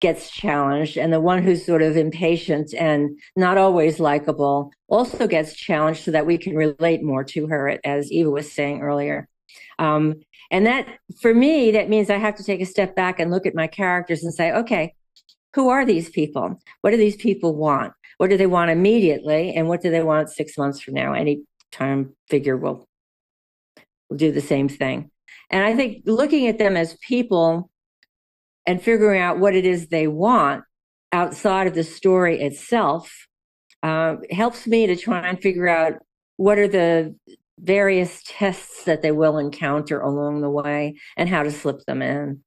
[0.01, 5.55] gets challenged, and the one who's sort of impatient and not always likable also gets
[5.55, 9.27] challenged so that we can relate more to her, as Isa was saying earlier.
[9.79, 10.21] Um,
[10.51, 10.87] and that,
[11.21, 13.67] for me, that means I have to take a step back and look at my
[13.67, 14.95] characters and say, okay,
[15.53, 16.59] who are these people?
[16.81, 17.93] What do these people want?
[18.17, 19.53] What do they want immediately?
[19.53, 21.13] And what do they want six months from now?
[21.13, 22.87] Any time figure will,
[24.09, 25.11] will do the same thing.
[25.49, 27.69] And I think looking at them as people
[28.65, 30.63] and figuring out what it is they want
[31.11, 33.27] outside of the story itself
[33.83, 35.93] uh, helps me to try and figure out
[36.35, 37.15] what are the
[37.59, 42.43] various tests that they will encounter along the way and how to slip them in.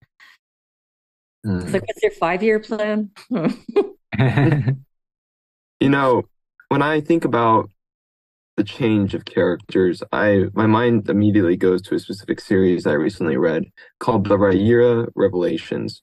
[1.47, 1.73] Mm.
[1.73, 3.11] Like, what's their five year plan?
[5.81, 6.23] you know,
[6.69, 7.71] when I think about
[8.57, 13.37] the change of characters, I my mind immediately goes to a specific series I recently
[13.37, 13.65] read
[13.99, 16.03] called the Riyria Revelations.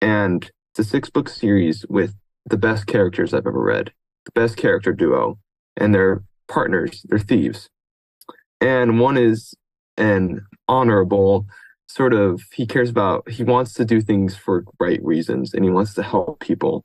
[0.00, 3.92] And it's a six book series with the best characters I've ever read,
[4.24, 5.38] the best character duo,
[5.76, 7.68] and their partners, they're thieves
[8.62, 9.54] and one is
[9.96, 11.46] an honorable
[11.88, 15.70] sort of he cares about he wants to do things for right reasons and he
[15.70, 16.84] wants to help people.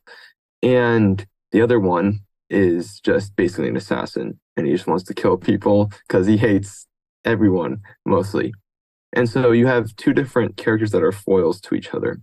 [0.64, 5.38] And the other one is just basically an assassin and he just wants to kill
[5.38, 6.88] people because he hates
[7.24, 8.54] everyone mostly.
[9.14, 12.20] And so you have two different characters that are foils to each other.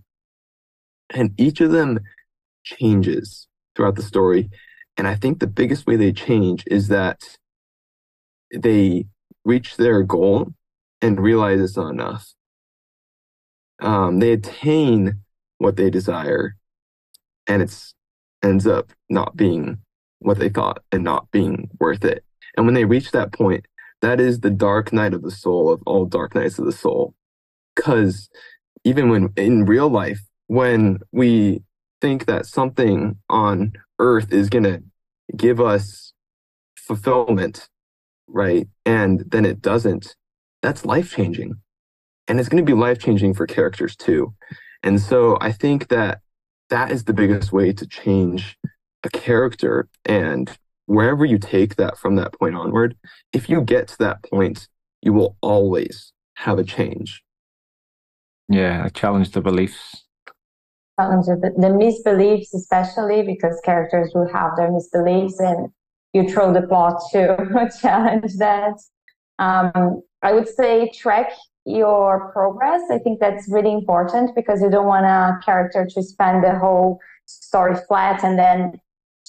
[1.11, 2.01] And each of them
[2.65, 4.49] changes throughout the story.
[4.97, 7.21] And i think the biggest way they change is that
[8.53, 9.05] they
[9.45, 10.53] reach their goal
[11.01, 12.33] and realize it's not enough.
[13.79, 15.21] Um, they attain
[15.59, 16.55] what they desire,
[17.47, 17.93] and it's
[18.43, 19.79] ends up not being
[20.19, 22.23] what they thought and not being worth it.
[22.57, 23.65] And when they reach that point,
[24.01, 27.13] that is the dark night of the soul of all dark nights of the soul.
[27.75, 28.29] Because
[28.83, 31.63] even when in real life, when we
[32.01, 34.83] think that something on earth is going to
[35.35, 36.13] give us
[36.77, 37.67] fulfillment
[38.27, 38.67] right?
[38.85, 40.15] And then it doesn't,
[40.61, 41.55] that's life changing.
[42.27, 44.33] And it's going to be life changing for characters too.
[44.83, 46.21] And so I think that
[46.69, 48.57] that is the biggest way to change
[49.03, 49.87] a character.
[50.05, 50.51] And
[50.85, 52.97] wherever you take that from that point onward,
[53.33, 54.67] if you get to that point,
[55.01, 57.23] you will always have a change.
[58.49, 60.03] Yeah, challenge the beliefs.
[60.99, 65.69] Challenge the, the misbeliefs, especially because characters will have their misbeliefs and
[66.15, 68.75] you throw the plot to challenge that.
[69.37, 71.29] Um, I would say track
[71.65, 72.81] your progress.
[72.89, 76.99] I think that's really important because you don't want a character to spend the whole
[77.25, 78.79] story flat and then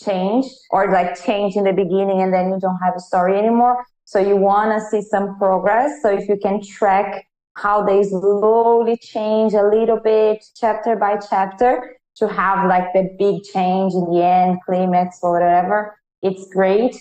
[0.00, 3.84] change or like change in the beginning and then you don't have a story anymore.
[4.04, 5.90] So you want to see some progress.
[6.02, 11.96] So if you can track how they slowly change a little bit chapter by chapter
[12.16, 15.96] to have like the big change in the end, climax or whatever,
[16.26, 16.96] it's great.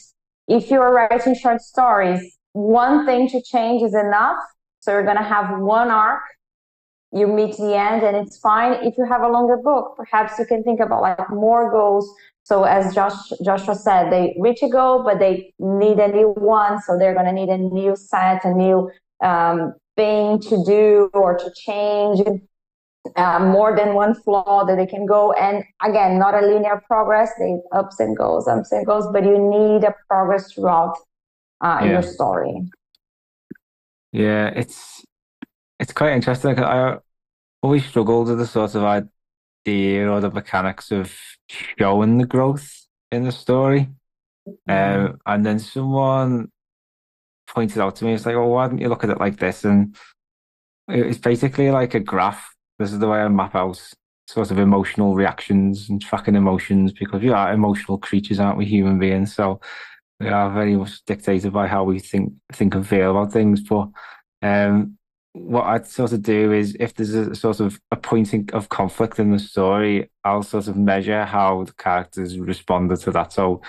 [0.47, 2.21] If you're writing short stories,
[2.53, 4.37] one thing to change is enough.
[4.79, 6.21] So you're going to have one arc.
[7.11, 8.73] You meet the end and it's fine.
[8.87, 12.13] If you have a longer book, perhaps you can think about like more goals.
[12.43, 16.79] So as Josh, Joshua said, they reach a goal, but they need a new one.
[16.81, 18.91] So they're going to need a new set, a new
[19.23, 22.19] um, thing to do or to change
[23.15, 25.31] uh, more than one flaw that they can go.
[25.33, 27.31] And again, not a linear progress.
[27.39, 30.97] They ups and goes, ups and goes, but you need a progress throughout
[31.61, 31.91] uh, yeah.
[31.91, 32.61] your story.
[34.11, 35.03] Yeah, it's
[35.79, 36.57] it's quite interesting.
[36.59, 36.97] I
[37.61, 41.13] always struggled with the sort of idea or the mechanics of
[41.49, 43.89] showing the growth in the story.
[44.47, 45.05] Mm-hmm.
[45.05, 46.51] Um, and then someone
[47.47, 49.65] pointed out to me, it's like, oh, why don't you look at it like this?
[49.65, 49.95] And
[50.87, 53.79] it's basically like a graph this is the way I map out
[54.27, 58.99] sort of emotional reactions and tracking emotions because we are emotional creatures, aren't we, human
[58.99, 59.35] beings?
[59.35, 59.59] So
[60.19, 63.61] we are very much dictated by how we think think and feel about things.
[63.61, 63.89] But
[64.41, 64.97] um,
[65.33, 69.19] what I'd sort of do is if there's a sort of a point of conflict
[69.19, 73.33] in the story, I'll sort of measure how the characters responded to that.
[73.33, 73.61] So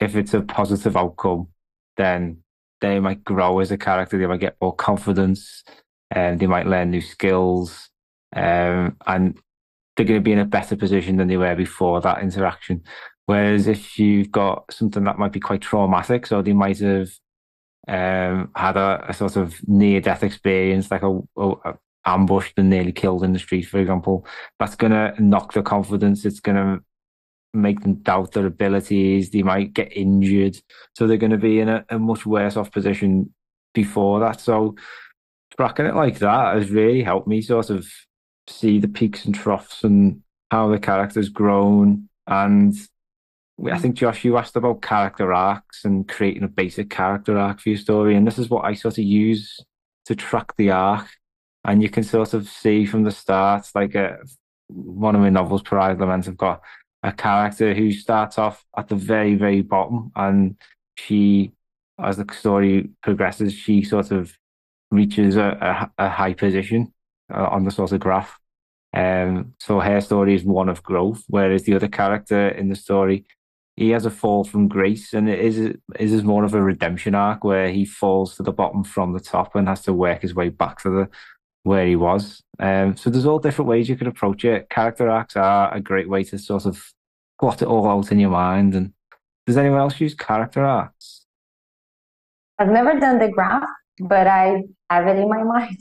[0.00, 1.48] if it's a positive outcome,
[1.96, 2.38] then
[2.80, 5.62] they might grow as a character, they might get more confidence,
[6.10, 7.90] and they might learn new skills
[8.34, 9.38] um, and
[9.96, 12.82] they're going to be in a better position than they were before that interaction.
[13.26, 17.08] Whereas if you've got something that might be quite traumatic, so they might have
[17.88, 21.74] um, had a, a, sort of near death experience, like a, a,
[22.06, 24.26] ambushed and nearly killed in the street, for example.
[24.58, 26.24] That's going to knock their confidence.
[26.24, 26.84] It's going to
[27.54, 29.30] make them doubt their abilities.
[29.30, 30.58] They might get injured.
[30.94, 33.32] So they're going to be in a, a much worse off position
[33.72, 34.40] before that.
[34.40, 34.74] So
[35.56, 37.86] tracking it like that has really helped me sort of
[38.48, 42.08] see the peaks and troughs and how the character's grown.
[42.26, 42.74] And
[43.70, 47.70] I think Josh, you asked about character arcs and creating a basic character arc for
[47.70, 49.60] your story, and this is what I sort of use
[50.06, 51.06] to track the arc.
[51.66, 54.16] And you can sort of see from the start, like a, uh,
[54.68, 56.60] one of my novels, Pariah Lament, have got
[57.02, 60.56] a character who starts off at the very, very bottom, and
[60.96, 61.52] she,
[61.98, 64.36] as the story progresses, she sort of
[64.90, 66.93] reaches a, a, a high position
[67.32, 68.38] uh, on the sort of graph.
[68.92, 73.24] Um, so her story is one of growth, whereas the other character in the story
[73.76, 77.14] he has a fall from grace, and it is it is more of a redemption
[77.14, 80.34] arc where he falls to the bottom from the top and has to work his
[80.34, 81.08] way back to the
[81.64, 82.42] where he was.
[82.58, 84.68] Um, so there's all different ways you could approach it.
[84.70, 86.92] Character arcs are a great way to sort of
[87.40, 88.74] plot it all out in your mind.
[88.74, 88.92] And
[89.46, 91.24] does anyone else use character arcs?
[92.58, 93.68] I've never done the graph,
[94.00, 95.78] but I have it in my mind.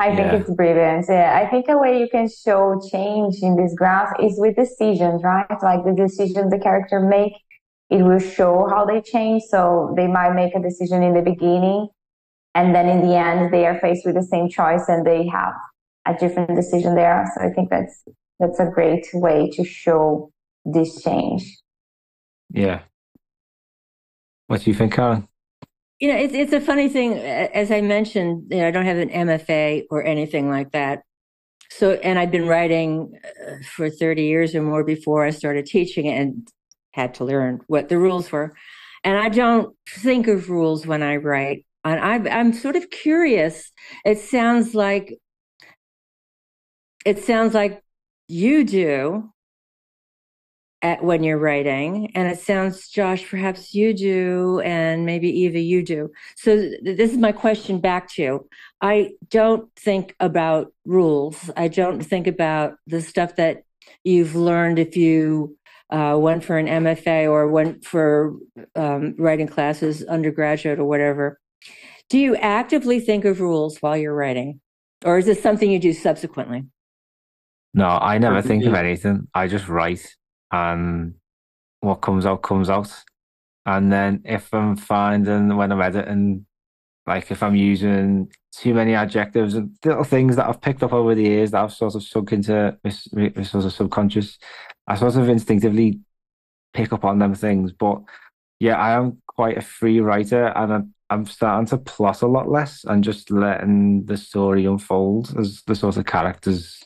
[0.00, 0.16] I yeah.
[0.16, 1.06] think it's brilliant.
[1.08, 5.22] Yeah, I think a way you can show change in this graph is with decisions,
[5.22, 5.46] right?
[5.62, 7.32] Like the decisions the character make,
[7.90, 9.42] it will show how they change.
[9.48, 11.88] So they might make a decision in the beginning,
[12.54, 15.54] and then in the end, they are faced with the same choice and they have
[16.06, 17.30] a different decision there.
[17.34, 18.04] So I think that's
[18.38, 20.30] that's a great way to show
[20.64, 21.44] this change.
[22.50, 22.82] Yeah.
[24.46, 25.26] What do you think, Karen?
[26.04, 27.14] You know, it's it's a funny thing.
[27.14, 31.00] As I mentioned, you know, I don't have an MFA or anything like that.
[31.70, 36.06] So, and I've been writing uh, for 30 years or more before I started teaching
[36.08, 36.46] and
[36.92, 38.54] had to learn what the rules were.
[39.02, 41.64] And I don't think of rules when I write.
[41.84, 43.72] And I, I'm sort of curious.
[44.04, 45.18] It sounds like
[47.06, 47.82] it sounds like
[48.28, 49.32] you do
[50.84, 55.82] at when you're writing and it sounds josh perhaps you do and maybe isa you
[55.82, 56.10] do.
[56.36, 58.48] So th- this is my question back to you.
[58.82, 61.50] I don't think about rules.
[61.56, 63.62] I don't think about the stuff that
[64.04, 65.56] you've learned if you
[65.88, 68.34] uh, went for an mfa or went for
[68.76, 71.40] um, writing classes undergraduate or whatever.
[72.10, 74.60] Do you actively think of rules while you're writing
[75.02, 76.64] or is this something you do subsequently?
[77.72, 79.28] No i never think of anything.
[79.34, 80.04] I just write
[80.50, 81.14] and
[81.80, 82.90] what comes out comes out.
[83.66, 86.46] And then if I'm finding when I'm editing,
[87.06, 91.14] like if I'm using too many adjectives and little things that I've picked up over
[91.14, 94.38] the years that I've sort of sunk into this, this sort of subconscious,
[94.86, 96.00] I sort of instinctively
[96.72, 97.72] pick up on them things.
[97.72, 98.02] But
[98.60, 102.50] yeah, I am quite a free writer and I'm, I'm starting to plot a lot
[102.50, 106.82] less and just letting the story unfold as the sort of characters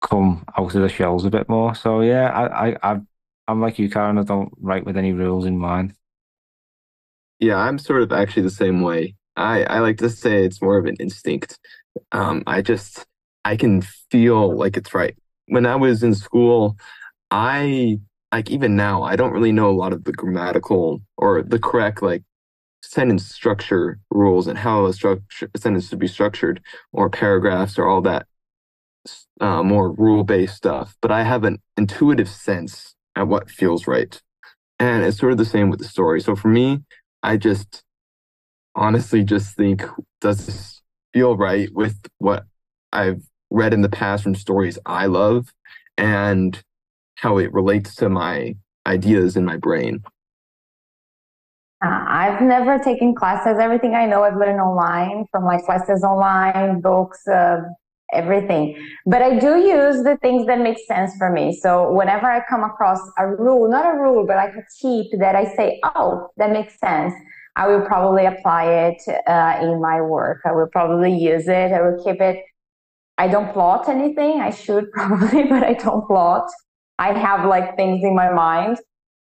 [0.00, 1.74] come out of the shells a bit more.
[1.74, 3.00] So yeah, I, I,
[3.48, 4.18] I'm like you, Karen.
[4.18, 5.94] I don't write with any rules in mind.
[7.38, 9.14] Yeah, I'm sort of actually the same way.
[9.36, 11.58] I, I like to say it's more of an instinct.
[12.12, 13.04] Um, I just
[13.44, 15.16] I can feel like it's right.
[15.46, 16.76] When I was in school,
[17.30, 18.00] I
[18.32, 22.02] like even now I don't really know a lot of the grammatical or the correct
[22.02, 22.22] like
[22.82, 26.60] sentence structure rules and how a structure a sentence should be structured
[26.92, 28.26] or paragraphs or all that
[29.40, 34.20] uh, more rule based stuff, but I have an intuitive sense at what feels right.
[34.78, 36.20] And it's sort of the same with the story.
[36.20, 36.82] So for me,
[37.22, 37.82] I just
[38.74, 39.84] honestly just think,
[40.20, 40.82] does this
[41.12, 42.44] feel right with what
[42.92, 45.52] I've read in the past from stories I love
[45.96, 46.62] and
[47.16, 48.54] how it relates to my
[48.86, 50.02] ideas in my brain?
[51.84, 53.58] Uh, I've never taken classes.
[53.60, 57.62] Everything I know I've learned online from like classes online, books, uh,
[58.12, 58.76] everything.
[59.04, 61.58] But I do use the things that make sense for me.
[61.60, 65.34] So whenever I come across a rule, not a rule, but like a tip that
[65.34, 67.14] I say, oh, that makes sense,
[67.56, 70.40] I will probably apply it uh, in my work.
[70.44, 71.72] I will probably use it.
[71.72, 72.44] I will keep it.
[73.18, 74.40] I don't plot anything.
[74.40, 76.48] I should probably, but I don't plot.
[76.98, 78.78] I have like things in my mind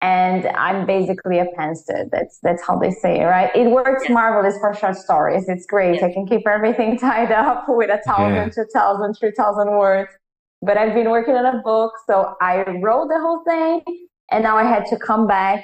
[0.01, 2.09] and I'm basically a pantser.
[2.11, 3.55] That's that's how they say it, right?
[3.55, 4.11] It works yes.
[4.11, 5.47] marvelous for short stories.
[5.47, 5.95] It's great.
[5.95, 6.03] Yes.
[6.03, 8.49] I can keep everything tied up with a thousand, yeah.
[8.49, 10.11] two thousand, three thousand words.
[10.61, 13.81] But I've been working on a book, so I wrote the whole thing,
[14.31, 15.63] and now I had to come back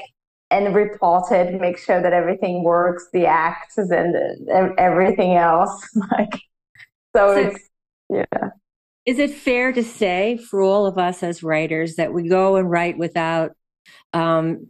[0.52, 5.88] and report it, make sure that everything works, the acts and everything else.
[6.12, 6.34] like,
[7.16, 7.70] so, so it's
[8.10, 8.50] yeah.
[9.06, 12.70] Is it fair to say for all of us as writers that we go and
[12.70, 13.54] write without
[14.14, 14.68] um,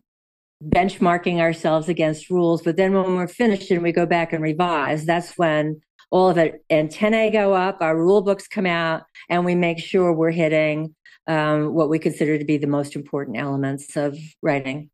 [0.63, 2.61] benchmarking ourselves against rules.
[2.61, 5.81] But then when we're finished and we go back and revise, that's when
[6.11, 10.13] all of it antennae go up, our rule books come out, and we make sure
[10.13, 10.93] we're hitting
[11.27, 14.89] um, what we consider to be the most important elements of writing.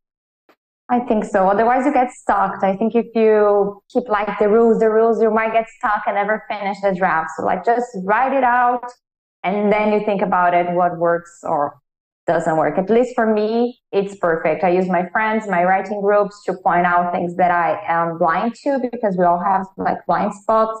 [0.90, 1.46] I think so.
[1.48, 2.62] Otherwise, you get stuck.
[2.62, 6.14] I think if you keep like the rules, the rules, you might get stuck and
[6.14, 7.30] never finish the draft.
[7.36, 8.90] So, like, just write it out
[9.44, 11.78] and then you think about it what works or
[12.28, 12.78] doesn't work.
[12.78, 14.62] At least for me, it's perfect.
[14.62, 18.54] I use my friends, my writing groups to point out things that I am blind
[18.62, 20.78] to because we all have like blind spots.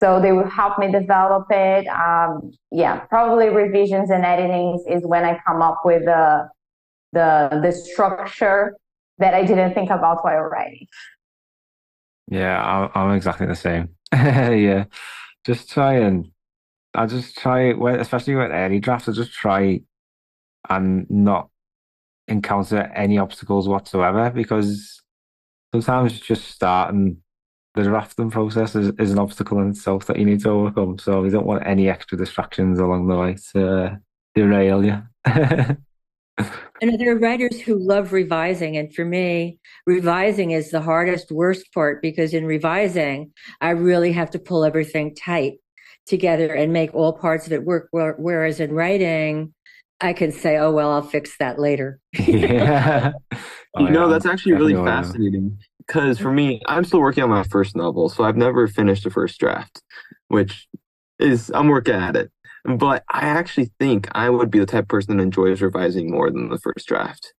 [0.00, 1.86] So they will help me develop it.
[1.88, 6.48] Um, yeah, probably revisions and editings is when I come up with the
[7.12, 8.76] the the structure
[9.18, 10.86] that I didn't think about while writing.
[12.28, 13.90] Yeah, I'm, exactly the same.
[14.12, 14.84] yeah,
[15.44, 16.30] just try and
[16.94, 19.80] I just try, especially with early drafts, I just try
[20.68, 21.48] and not
[22.28, 25.02] encounter any obstacles whatsoever because
[25.72, 27.18] sometimes just starting
[27.74, 30.98] the drafting process is, is an obstacle in itself that you need to overcome.
[30.98, 33.98] So we don't want any extra distractions along the way to
[34.34, 35.02] derail you.
[35.24, 35.78] and
[36.98, 38.76] there are writers who love revising.
[38.76, 43.32] And for me, revising is the hardest, worst part because in revising,
[43.62, 45.54] I really have to pull everything tight
[46.06, 47.88] together and make all parts of it work.
[47.90, 49.54] Whereas in writing,
[50.02, 52.00] I can say, oh, well, I'll fix that later.
[52.12, 53.12] yeah.
[53.74, 57.44] Oh, you know, that's actually really fascinating because for me, I'm still working on my
[57.44, 58.08] first novel.
[58.08, 59.82] So I've never finished a first draft,
[60.28, 60.68] which
[61.18, 62.30] is, I'm working at it.
[62.64, 66.30] But I actually think I would be the type of person that enjoys revising more
[66.30, 67.32] than the first draft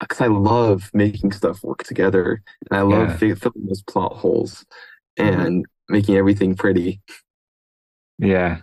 [0.00, 3.34] because I love making stuff work together and I love yeah.
[3.34, 4.64] filling those plot holes
[5.18, 5.40] mm-hmm.
[5.40, 5.92] and mm-hmm.
[5.92, 7.00] making everything pretty.
[8.18, 8.58] Yeah,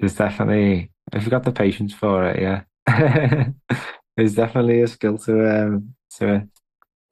[0.00, 2.62] there's definitely if you've got the patience for it, yeah,
[4.16, 6.48] there's definitely a skill to um to.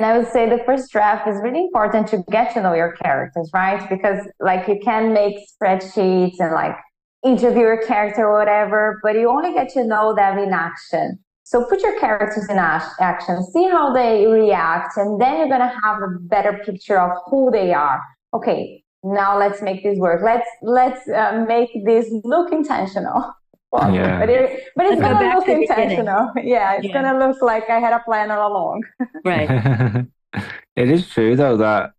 [0.01, 2.93] And I would say the first draft is really important to get to know your
[2.93, 3.89] characters, right?
[3.89, 6.77] Because like you can make spreadsheets and like
[7.25, 11.19] interview your character or whatever, but you only get to know them in action.
[11.43, 16.03] So put your characters in action, see how they react, and then you're gonna have
[16.03, 18.01] a better picture of who they are.
[18.35, 20.21] Okay, now let's make this work.
[20.23, 23.33] Let's let's uh, make this look intentional.
[23.71, 24.19] Well, yeah.
[24.19, 26.33] But, it, but it's let's gonna look intentional.
[26.43, 26.93] Yeah, it's yeah.
[26.93, 28.85] gonna look like I had a plan all along.
[29.25, 30.07] Right.
[30.77, 31.93] it is true though that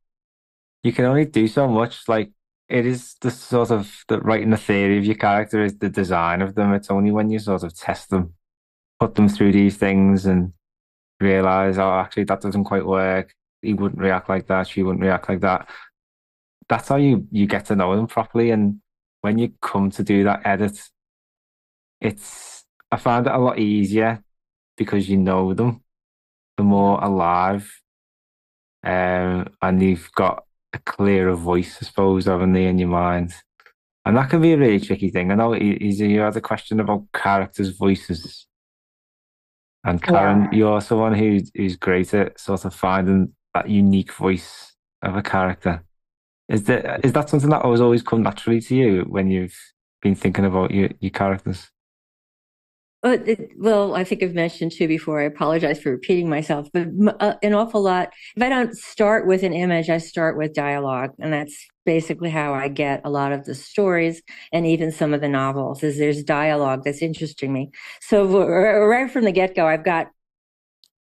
[0.83, 2.07] you can only do so much.
[2.07, 2.31] Like
[2.67, 6.41] it is the sort of the writing the theory of your character is the design
[6.41, 6.73] of them.
[6.73, 8.33] It's only when you sort of test them,
[8.99, 10.53] put them through these things, and
[11.19, 13.33] realize, oh, actually that doesn't quite work.
[13.61, 14.67] He wouldn't react like that.
[14.67, 15.69] She wouldn't react like that
[16.69, 18.51] that's how you you get to know them properly.
[18.51, 18.79] And
[19.21, 20.79] when you come to do that edit,
[22.01, 24.23] it's I find it a lot easier
[24.77, 25.83] because you know them,
[26.57, 27.81] the more alive,
[28.83, 30.43] um, and you've got
[30.73, 33.33] a clearer voice, I suppose, haven't they, in your mind?
[34.05, 35.31] And that can be a really tricky thing.
[35.31, 38.47] I know you had a question about characters' voices.
[39.83, 40.57] And Karen, yeah.
[40.57, 45.83] you're someone who's who's great at sort of finding that unique voice of a character.
[46.47, 49.55] Is that is that something that has always come naturally to you when you've
[50.01, 51.69] been thinking about your, your characters?
[53.01, 55.21] Well, it, well, I think I've mentioned too before.
[55.21, 56.87] I apologize for repeating myself, but
[57.21, 58.09] uh, an awful lot.
[58.35, 62.53] If I don't start with an image, I start with dialogue, and that's basically how
[62.53, 64.21] I get a lot of the stories
[64.51, 65.81] and even some of the novels.
[65.81, 67.71] Is there's dialogue that's interesting me.
[68.01, 70.07] So right from the get go, I've got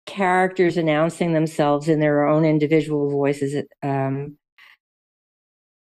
[0.05, 3.63] characters announcing themselves in their own individual voices.
[3.81, 4.37] Um,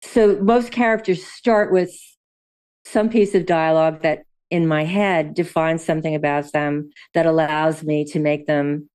[0.02, 1.90] so most characters start with
[2.84, 8.04] some piece of dialogue that in my head defines something about them that allows me
[8.06, 8.88] to make them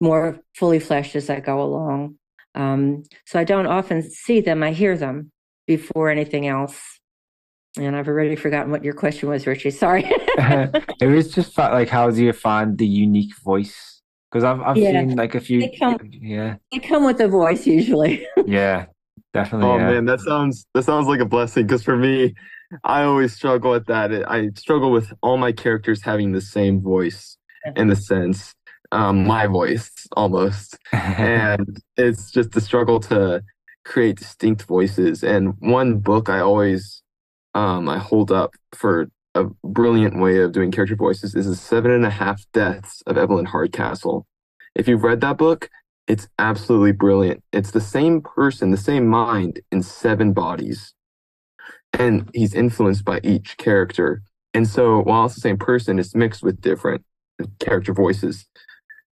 [0.00, 2.16] more fully fleshed as I go along.
[2.54, 5.30] Um, so I don't often see them, I hear them
[5.66, 6.80] before anything else.
[7.78, 9.70] And I've already forgotten what your question was, Richie.
[9.70, 10.04] Sorry.
[10.98, 14.00] it was just like, how do you find the unique voice?
[14.30, 14.92] Because I've I've yeah.
[14.92, 15.60] seen like a few.
[15.60, 18.26] They come, yeah, they come with a voice usually.
[18.46, 18.86] yeah,
[19.36, 19.68] Definitely.
[19.68, 19.90] Oh yeah.
[19.90, 22.34] man, that sounds that sounds like a blessing because for me,
[22.84, 24.12] I always struggle with that.
[24.28, 27.36] I struggle with all my characters having the same voice
[27.76, 28.54] in the sense,
[28.92, 33.42] um, my voice almost, and it's just a struggle to
[33.84, 35.22] create distinct voices.
[35.22, 37.02] And one book I always
[37.54, 41.90] um, I hold up for a brilliant way of doing character voices is the Seven
[41.90, 44.26] and a Half Deaths of Evelyn Hardcastle.
[44.74, 45.70] If you've read that book,
[46.06, 47.42] it's absolutely brilliant.
[47.52, 50.94] It's the same person, the same mind in seven bodies.
[51.92, 54.22] And he's influenced by each character.
[54.54, 57.04] And so while it's the same person, it's mixed with different
[57.58, 58.46] character voices.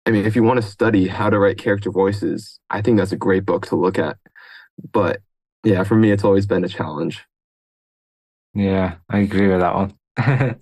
[0.06, 3.12] I mean, if you want to study how to write character voices, I think that's
[3.12, 4.16] a great book to look at.
[4.92, 5.20] But
[5.64, 7.24] yeah, for me, it's always been a challenge.
[8.54, 9.94] Yeah, I agree with that one.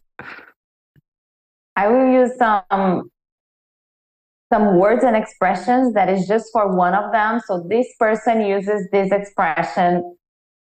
[1.76, 3.10] I will use some
[4.52, 7.40] some words and expressions that is just for one of them.
[7.46, 10.16] So this person uses this expression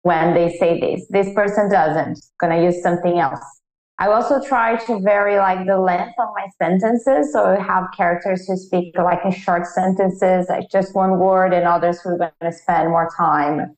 [0.10, 1.05] when they say this.
[1.10, 2.20] This person doesn't.
[2.39, 3.45] Gonna use something else.
[3.99, 7.32] I also try to vary like the length of my sentences.
[7.34, 11.68] So I have characters who speak like in short sentences, like just one word, and
[11.68, 13.76] others who are to spend more time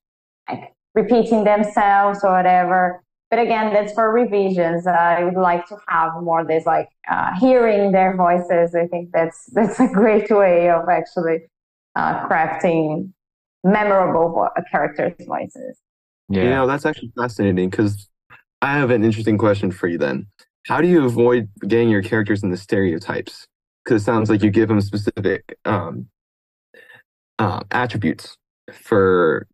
[0.47, 3.03] like repeating themselves or whatever.
[3.29, 4.87] But again, that's for revisions.
[4.87, 8.73] Uh, I would like to have more this like uh, hearing their voices.
[8.73, 11.39] I think that's that's a great way of actually
[11.97, 13.11] uh, crafting
[13.65, 15.77] memorable characters' voices.
[16.31, 16.43] Yeah.
[16.43, 18.07] You know, that's actually fascinating because
[18.61, 20.27] I have an interesting question for you then.
[20.67, 23.47] How do you avoid getting your characters in the stereotypes?
[23.83, 26.07] Because it sounds like you give them specific um,
[27.39, 28.37] uh, attributes
[28.71, 29.47] for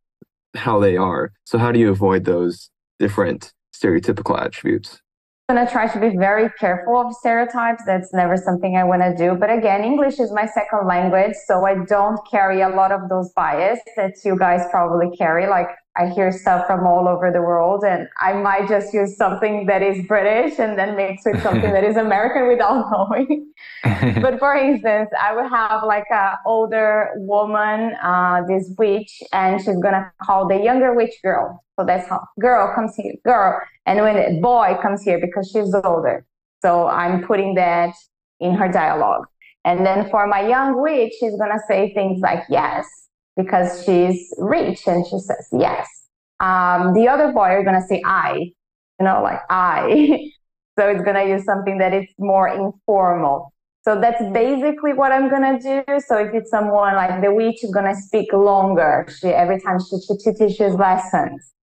[0.55, 1.31] how they are.
[1.45, 2.69] So how do you avoid those
[2.99, 5.01] different stereotypical attributes?
[5.49, 7.83] I'm going to try to be very careful of stereotypes.
[7.85, 9.33] That's never something I want to do.
[9.33, 13.31] But again, English is my second language, so I don't carry a lot of those
[13.31, 15.47] bias that you guys probably carry.
[15.47, 19.65] Like I hear stuff from all over the world, and I might just use something
[19.65, 23.51] that is British and then mix with something that is American without knowing.
[24.21, 29.77] but for instance, I would have like an older woman, uh, this witch, and she's
[29.77, 31.63] gonna call the younger witch girl.
[31.79, 36.25] So that's how girl comes here, girl, and when boy comes here because she's older.
[36.61, 37.93] So I'm putting that
[38.39, 39.25] in her dialogue.
[39.65, 43.06] And then for my young witch, she's gonna say things like yes
[43.37, 45.87] because she's rich and she says yes.
[46.39, 48.51] Um, the other boy are gonna say I,
[48.99, 50.31] you know, like I.
[50.77, 53.53] so it's gonna use something that is more informal.
[53.83, 55.83] So that's basically what I'm gonna do.
[56.05, 59.97] So if it's someone like the witch is gonna speak longer, she every time she,
[59.99, 61.53] she, she teaches lessons.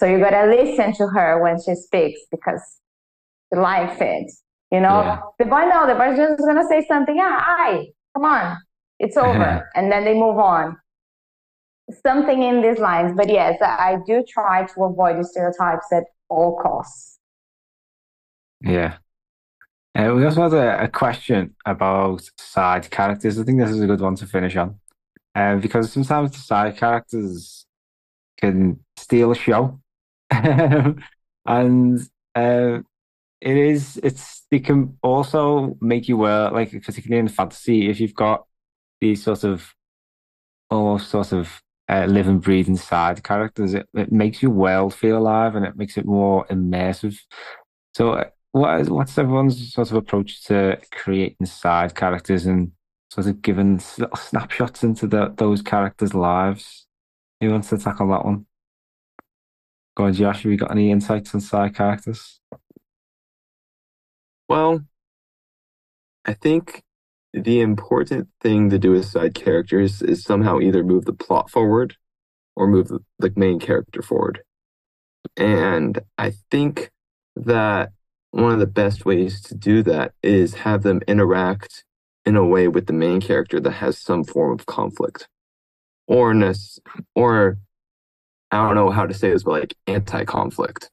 [0.00, 2.62] So you gotta listen to her when she speaks because
[3.52, 4.30] she likes it.
[4.72, 5.20] You know, yeah.
[5.38, 7.16] the boy no, the boy's just gonna say something.
[7.16, 8.58] Yeah, I come on,
[8.98, 10.76] it's over, and then they move on
[12.02, 13.12] something in these lines.
[13.16, 17.18] But yes, I do try to avoid the stereotypes at all costs.
[18.60, 18.96] Yeah.
[19.94, 23.38] Uh, we also had a, a, question about side characters.
[23.38, 24.78] I think this is a good one to finish on.
[25.34, 27.66] Uh, because sometimes the side characters
[28.40, 29.80] can steal a show.
[30.30, 30.98] and
[32.34, 32.78] uh,
[33.40, 38.14] it is, it's, they can also make you work, like, particularly in fantasy, if you've
[38.14, 38.46] got
[39.00, 39.74] these sort of
[40.70, 43.74] almost sort of uh, live and breathe inside characters.
[43.74, 47.18] It, it makes your world feel alive and it makes it more immersive.
[47.94, 52.72] So, uh, what is, what's everyone's sort of approach to creating side characters and
[53.10, 56.86] sort of giving little snapshots into the, those characters' lives?
[57.40, 58.46] Who wants to tackle that one?
[59.96, 60.42] Go on, Josh.
[60.42, 62.40] Have you got any insights on side characters?
[64.48, 64.84] Well,
[66.24, 66.82] I think
[67.38, 71.96] the important thing to do with side characters is somehow either move the plot forward
[72.56, 74.42] or move the, main character forward.
[75.36, 76.90] And I think
[77.36, 77.90] that
[78.30, 81.84] one of the best ways to do that is have them interact
[82.24, 85.28] in a way with the main character that has some form of conflict
[86.08, 86.34] or
[87.14, 87.58] or
[88.50, 90.90] I don't know how to say this, but like anti-conflict.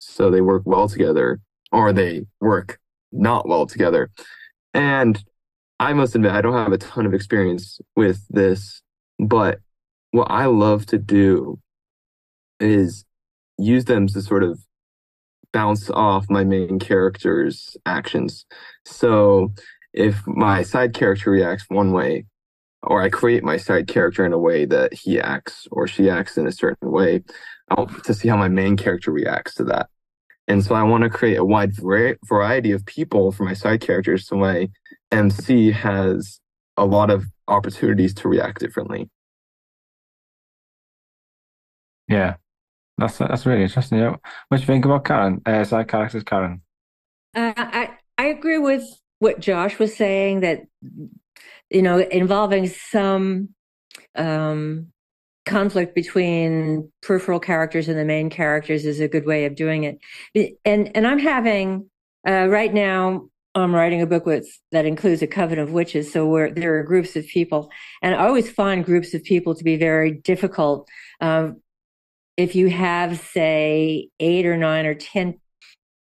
[0.00, 2.78] So they work well together or they work
[3.12, 4.10] not well together.
[4.74, 5.22] And
[5.82, 8.82] I must admit, I don't have a ton of experience with this,
[9.18, 9.58] but
[10.12, 11.58] what I love to do
[12.60, 13.04] is
[13.58, 14.60] use them to sort of
[15.52, 18.46] bounce off my main character's actions.
[18.86, 19.54] So
[19.92, 22.26] if my side character reacts one way,
[22.84, 26.38] or I create my side character in a way that he acts or she acts
[26.38, 27.24] in a certain way,
[27.68, 29.88] I want to see how my main character reacts to that.
[30.46, 31.72] And so I want to create a wide
[32.24, 34.68] variety of people for my side characters so my
[35.12, 36.40] MC has
[36.76, 39.08] a lot of opportunities to react differently.
[42.08, 42.36] Yeah,
[42.98, 43.98] that's that's really interesting.
[43.98, 44.16] Yeah.
[44.48, 45.40] What do you think about Karen?
[45.46, 46.62] Uh, side characters, Karen.
[47.34, 48.84] Uh, I I agree with
[49.18, 50.62] what Josh was saying that
[51.70, 53.50] you know involving some
[54.14, 54.88] um,
[55.46, 59.98] conflict between peripheral characters and the main characters is a good way of doing it.
[60.64, 61.88] And and I'm having
[62.26, 66.10] uh, right now I'm writing a book with that includes a coven of witches.
[66.12, 69.64] So where there are groups of people, and I always find groups of people to
[69.64, 70.88] be very difficult.
[71.20, 71.60] Um,
[72.36, 75.38] if you have, say, eight or nine or ten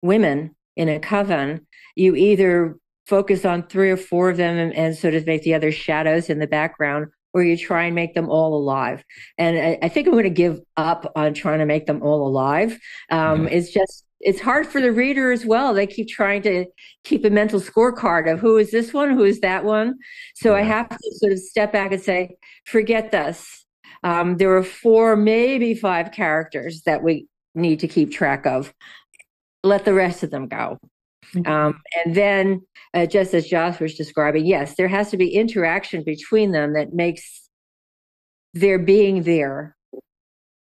[0.03, 1.67] women in a coven,
[1.97, 2.77] you either
[3.07, 6.31] focus on three or four of them and, and sort of make the other shadows
[6.31, 9.03] in the background, or you try and make them all alive.
[9.37, 12.27] And I, I think I'm going to give up on trying to make them all
[12.27, 12.79] alive.
[13.11, 13.55] Um, yeah.
[13.55, 15.75] It's just it's hard for the reader as well.
[15.75, 16.67] They keep trying to
[17.05, 19.97] keep a mental scorecard of who is this one, who is that one.
[20.37, 23.67] So I have to sort of step back and say, forget this.
[24.05, 28.73] Um, there are four, maybe five characters that we need to keep track of.
[29.65, 30.79] Let the rest of them go.
[31.35, 31.51] Mm-hmm.
[31.51, 32.63] Um, and then,
[32.95, 36.93] uh, just as Josh was describing, yes, there has to be interaction between them that
[36.93, 37.49] makes
[38.55, 39.77] their being there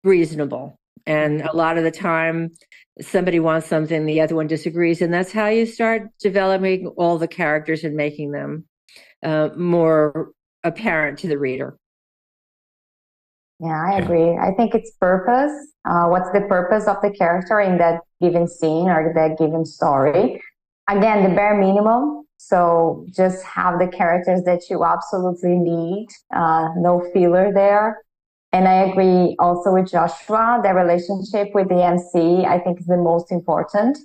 [0.05, 0.80] reasonable.
[1.11, 2.53] And a lot of the time,
[3.01, 5.03] somebody wants something, the other one disagrees.
[5.03, 8.65] And that's how you start developing all the characters and making them
[9.25, 10.31] uh, more
[10.63, 11.77] apparent to the reader.
[13.59, 14.39] Yeah, I agree.
[14.39, 15.53] I think it's purpose.
[15.85, 20.41] Uh, what's the purpose of the character in that given scene or that given story?
[20.89, 22.23] Again, the bare minimum.
[22.37, 26.07] So just have the characters that you absolutely need.
[26.35, 27.99] Uh, no filler there.
[28.53, 32.97] And I agree also with Joshua, the relationship with the MC, I think is the
[32.97, 33.97] most important.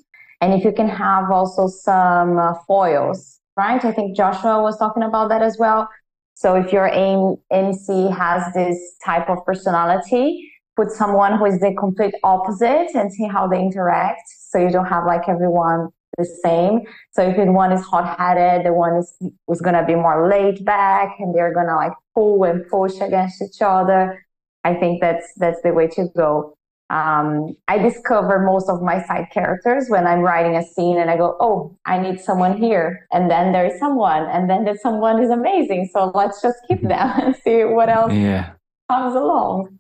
[0.41, 3.84] And if you can have also some uh, foils, right?
[3.84, 5.89] I think Joshua was talking about that as well.
[6.36, 11.74] So if your aim MC has this type of personality, put someone who is the
[11.80, 14.22] complete opposite and see how they interact.
[14.28, 16.82] So you don't have like everyone the same.
[17.12, 19.18] So if one is hot headed, the one is
[19.48, 23.62] was gonna be more laid back and they're gonna like pull and push against each
[23.62, 24.24] other.
[24.66, 26.57] I think that's that's the way to go.
[26.89, 31.18] Um, I discover most of my side characters when I'm writing a scene and I
[31.18, 33.07] go, oh, I need someone here.
[33.11, 35.89] And then there is someone, and then that someone is amazing.
[35.93, 36.91] So let's just keep them
[37.22, 38.53] and see what else yeah.
[38.89, 39.80] comes along.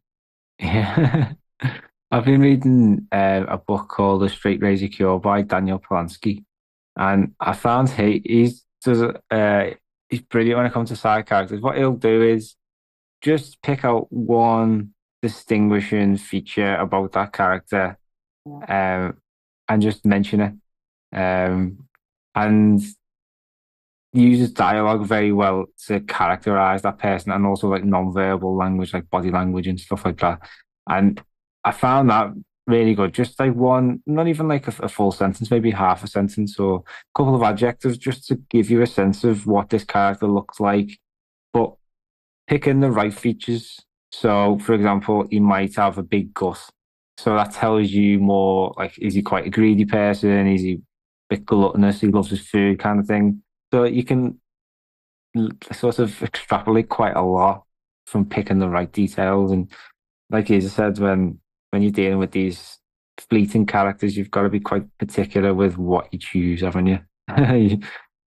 [0.59, 1.33] Yeah.
[2.11, 6.43] I've been reading uh, a book called The Straight Razor Cure by Daniel Polansky.
[6.95, 9.65] And I found he he's does uh,
[10.09, 11.59] he's brilliant when it comes to side characters.
[11.59, 12.55] What he'll do is
[13.25, 17.97] just pick out one distinguishing feature about that character
[18.67, 19.17] um,
[19.67, 20.53] and just mention it.
[21.17, 21.87] Um,
[22.35, 22.81] and
[24.13, 29.31] uses dialogue very well to characterize that person and also like non-verbal language like body
[29.31, 30.39] language and stuff like that.
[30.87, 31.21] And
[31.63, 32.31] i found that
[32.67, 33.11] really good.
[33.13, 36.83] Just like one not even like a, a, full sentence maybe half a sentence or
[36.85, 40.59] a couple of adjectives just to give you a sense of what this character looks
[40.59, 40.99] like.
[41.51, 41.73] But
[42.47, 43.79] picking the right features.
[44.11, 46.69] So, for example, he might have a big gut.
[47.17, 50.47] So that tells you more like, is he quite a greedy person?
[50.47, 52.01] Is he a bit gluttonous?
[52.01, 53.41] He loves his food kind of thing.
[53.73, 54.39] So you can
[55.73, 57.63] sort of extrapolate quite a lot
[58.05, 59.51] from picking the right details.
[59.51, 59.71] And
[60.29, 61.39] like you said, when
[61.71, 62.79] when you're dealing with these
[63.29, 66.99] fleeting characters, you've got to be quite particular with what you choose, haven't you?
[67.37, 67.79] you,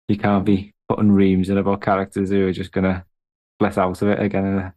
[0.07, 3.05] you can't be putting reams in about characters who are just gonna
[3.63, 4.73] less out of it again in a,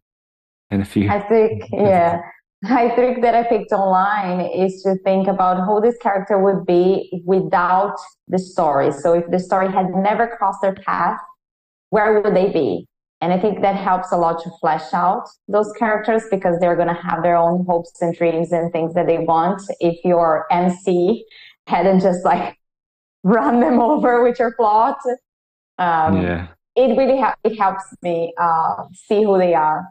[0.71, 1.11] in a few.
[1.11, 2.21] I think, yeah.
[2.65, 7.23] I think that I picked online is to think about who this character would be
[7.27, 7.97] without
[8.29, 8.91] the story.
[8.93, 11.19] So if the story had never crossed their path,
[11.91, 12.89] where would they be?
[13.21, 16.89] And I think that helps a lot to flesh out those characters because they're going
[16.89, 19.63] to have their own hopes and dreams and things that they want.
[19.81, 21.25] If your MC
[21.67, 22.57] hadn't just like
[23.23, 24.99] run them over with your plot,
[25.79, 29.89] um, yeah it really ha- it helps me uh, see who they are.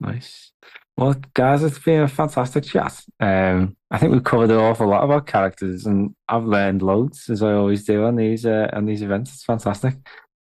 [0.00, 0.52] Nice.
[0.96, 3.02] Well, guys, it's been a fantastic chat.
[3.18, 7.42] Um, I think we've covered an awful lot about characters, and I've learned loads as
[7.42, 9.34] I always do on these uh, on these events.
[9.34, 9.94] It's fantastic.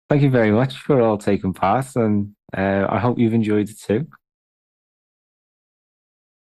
[0.09, 3.79] Thank you very much for all taking part, and uh, I hope you've enjoyed it
[3.79, 4.07] too.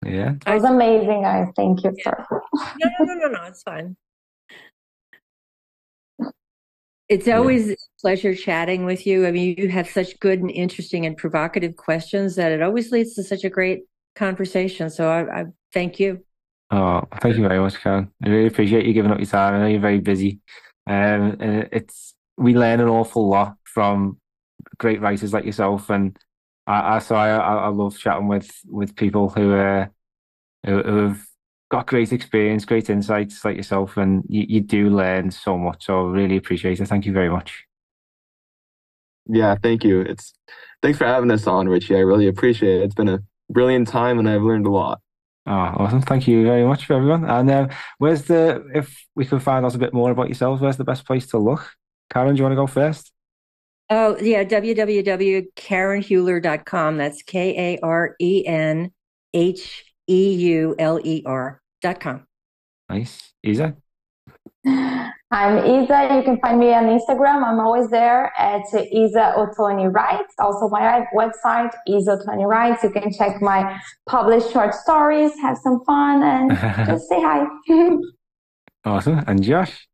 [0.04, 1.48] Yeah, it was amazing, guys.
[1.56, 2.26] Thank you, sir.
[2.30, 3.42] no, no, no, no, no.
[3.44, 3.96] It's fine.
[7.10, 7.72] It's always yeah.
[7.72, 9.26] a pleasure chatting with you.
[9.26, 13.14] I mean, you have such good and interesting and provocative questions that it always leads
[13.14, 13.80] to such a great
[14.14, 14.88] conversation.
[14.90, 15.44] So I, I
[15.74, 16.24] thank you.
[16.70, 18.12] Oh, thank you very much, Karen.
[18.24, 19.54] I really appreciate you giving up your time.
[19.54, 20.38] I know you're very busy.
[20.86, 24.18] Um, and it's we learn an awful lot from
[24.78, 26.16] great writers like yourself, and
[26.66, 29.90] I, I so I, I love chatting with with people who are
[30.64, 31.26] who, who have
[31.70, 35.86] got great experience, great insights like yourself, and you, you do learn so much.
[35.86, 36.86] So really appreciate it.
[36.86, 37.64] Thank you very much.
[39.26, 40.00] Yeah, thank you.
[40.00, 40.32] It's
[40.82, 41.94] thanks for having us on, Richie.
[41.94, 42.84] I really appreciate it.
[42.84, 45.00] It's been a brilliant time, and I've learned a lot.
[45.46, 46.02] Oh, awesome!
[46.02, 47.24] Thank you very much for everyone.
[47.24, 47.68] And uh,
[47.98, 51.06] where's the if we can find out a bit more about yourselves, where's the best
[51.06, 51.70] place to look?
[52.12, 53.12] Karen, do you want to go first?
[53.88, 56.96] Oh yeah, www.karenheuler.com.
[56.96, 58.90] That's K A R E N
[59.32, 62.26] H E U L E R dot com.
[62.88, 63.32] Nice.
[63.44, 63.72] Easy.
[65.32, 66.08] I'm Isa.
[66.16, 67.44] You can find me on Instagram.
[67.44, 70.34] I'm always there at Isa Ottoni Writes.
[70.40, 72.82] Also, my website, Isa Ottoni Writes.
[72.82, 76.50] You can check my published short stories, have some fun, and
[76.86, 77.46] just say hi.
[78.84, 79.22] awesome.
[79.28, 79.86] And Josh?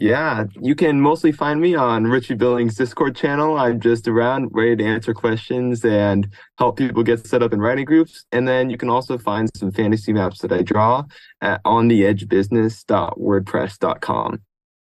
[0.00, 3.58] Yeah, you can mostly find me on Richie Billing's Discord channel.
[3.58, 6.26] I'm just around ready to answer questions and
[6.56, 8.24] help people get set up in writing groups.
[8.32, 11.04] And then you can also find some fantasy maps that I draw
[11.42, 14.40] at ontheedgebusiness.wordpress.com.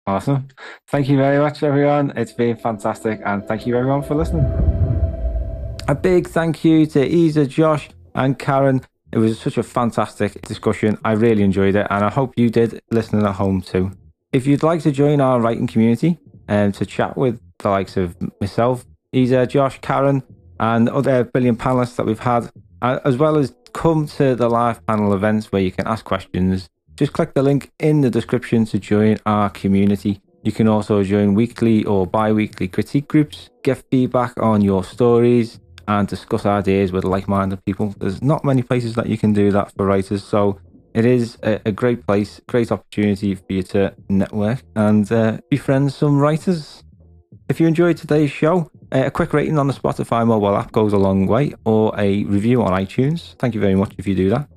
[0.07, 0.47] Awesome.
[0.89, 2.11] Thank you very much, everyone.
[2.17, 3.21] It's been fantastic.
[3.25, 4.43] And thank you, everyone, for listening.
[5.87, 8.81] A big thank you to Isa, Josh, and Karen.
[9.13, 10.97] It was such a fantastic discussion.
[11.05, 11.87] I really enjoyed it.
[11.89, 13.93] And I hope you did listening at home too.
[14.33, 16.19] If you'd like to join our writing community
[16.49, 20.21] and to chat with the likes of myself, Isa, Josh, Karen,
[20.59, 22.49] and other brilliant panelists that we've had,
[22.81, 26.67] uh, as well as come to the live panel events where you can ask questions,
[26.97, 30.19] just click the link in the description to join our community.
[30.43, 35.61] You can also join weekly or bi weekly critique groups, get feedback on your stories,
[35.87, 37.95] and discuss ideas with like minded people.
[37.97, 40.59] There's not many places that you can do that for writers, so
[40.97, 45.93] it is a, a, great place, great opportunity for you to network and uh, befriend
[45.93, 46.83] some writers.
[47.49, 50.93] If you enjoyed today's show, uh, a quick rating on the Spotify mobile app goes
[50.93, 53.35] a long way, or a review on iTunes.
[53.37, 54.49] Thank you very much if you do that.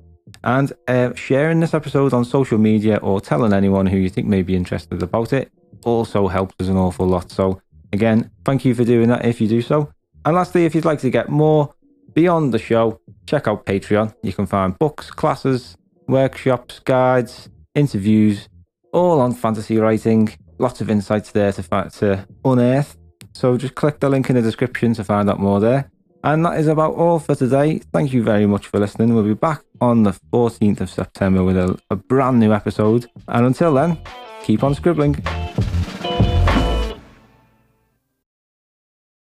[0.43, 4.41] And uh, sharing this episode on social media or telling anyone who you think may
[4.41, 5.51] be interested about it
[5.85, 7.29] also helps us an awful lot.
[7.29, 7.61] So,
[7.93, 9.93] again, thank you for doing that if you do so.
[10.25, 11.71] And lastly, if you'd like to get more
[12.15, 14.15] beyond the show, check out Patreon.
[14.23, 15.77] You can find books, classes,
[16.11, 18.49] workshops, guides, interviews,
[18.93, 20.29] all on fantasy writing.
[20.59, 22.97] Lots of insights there to, to unearth.
[23.33, 25.89] So just click the link in the description to find out more there.
[26.23, 27.79] And that is about all for today.
[27.91, 29.15] Thank you very much for listening.
[29.15, 33.07] We'll be back on the 14th of September with a, a brand new episode.
[33.27, 33.97] And until then,
[34.43, 35.15] keep on scribbling.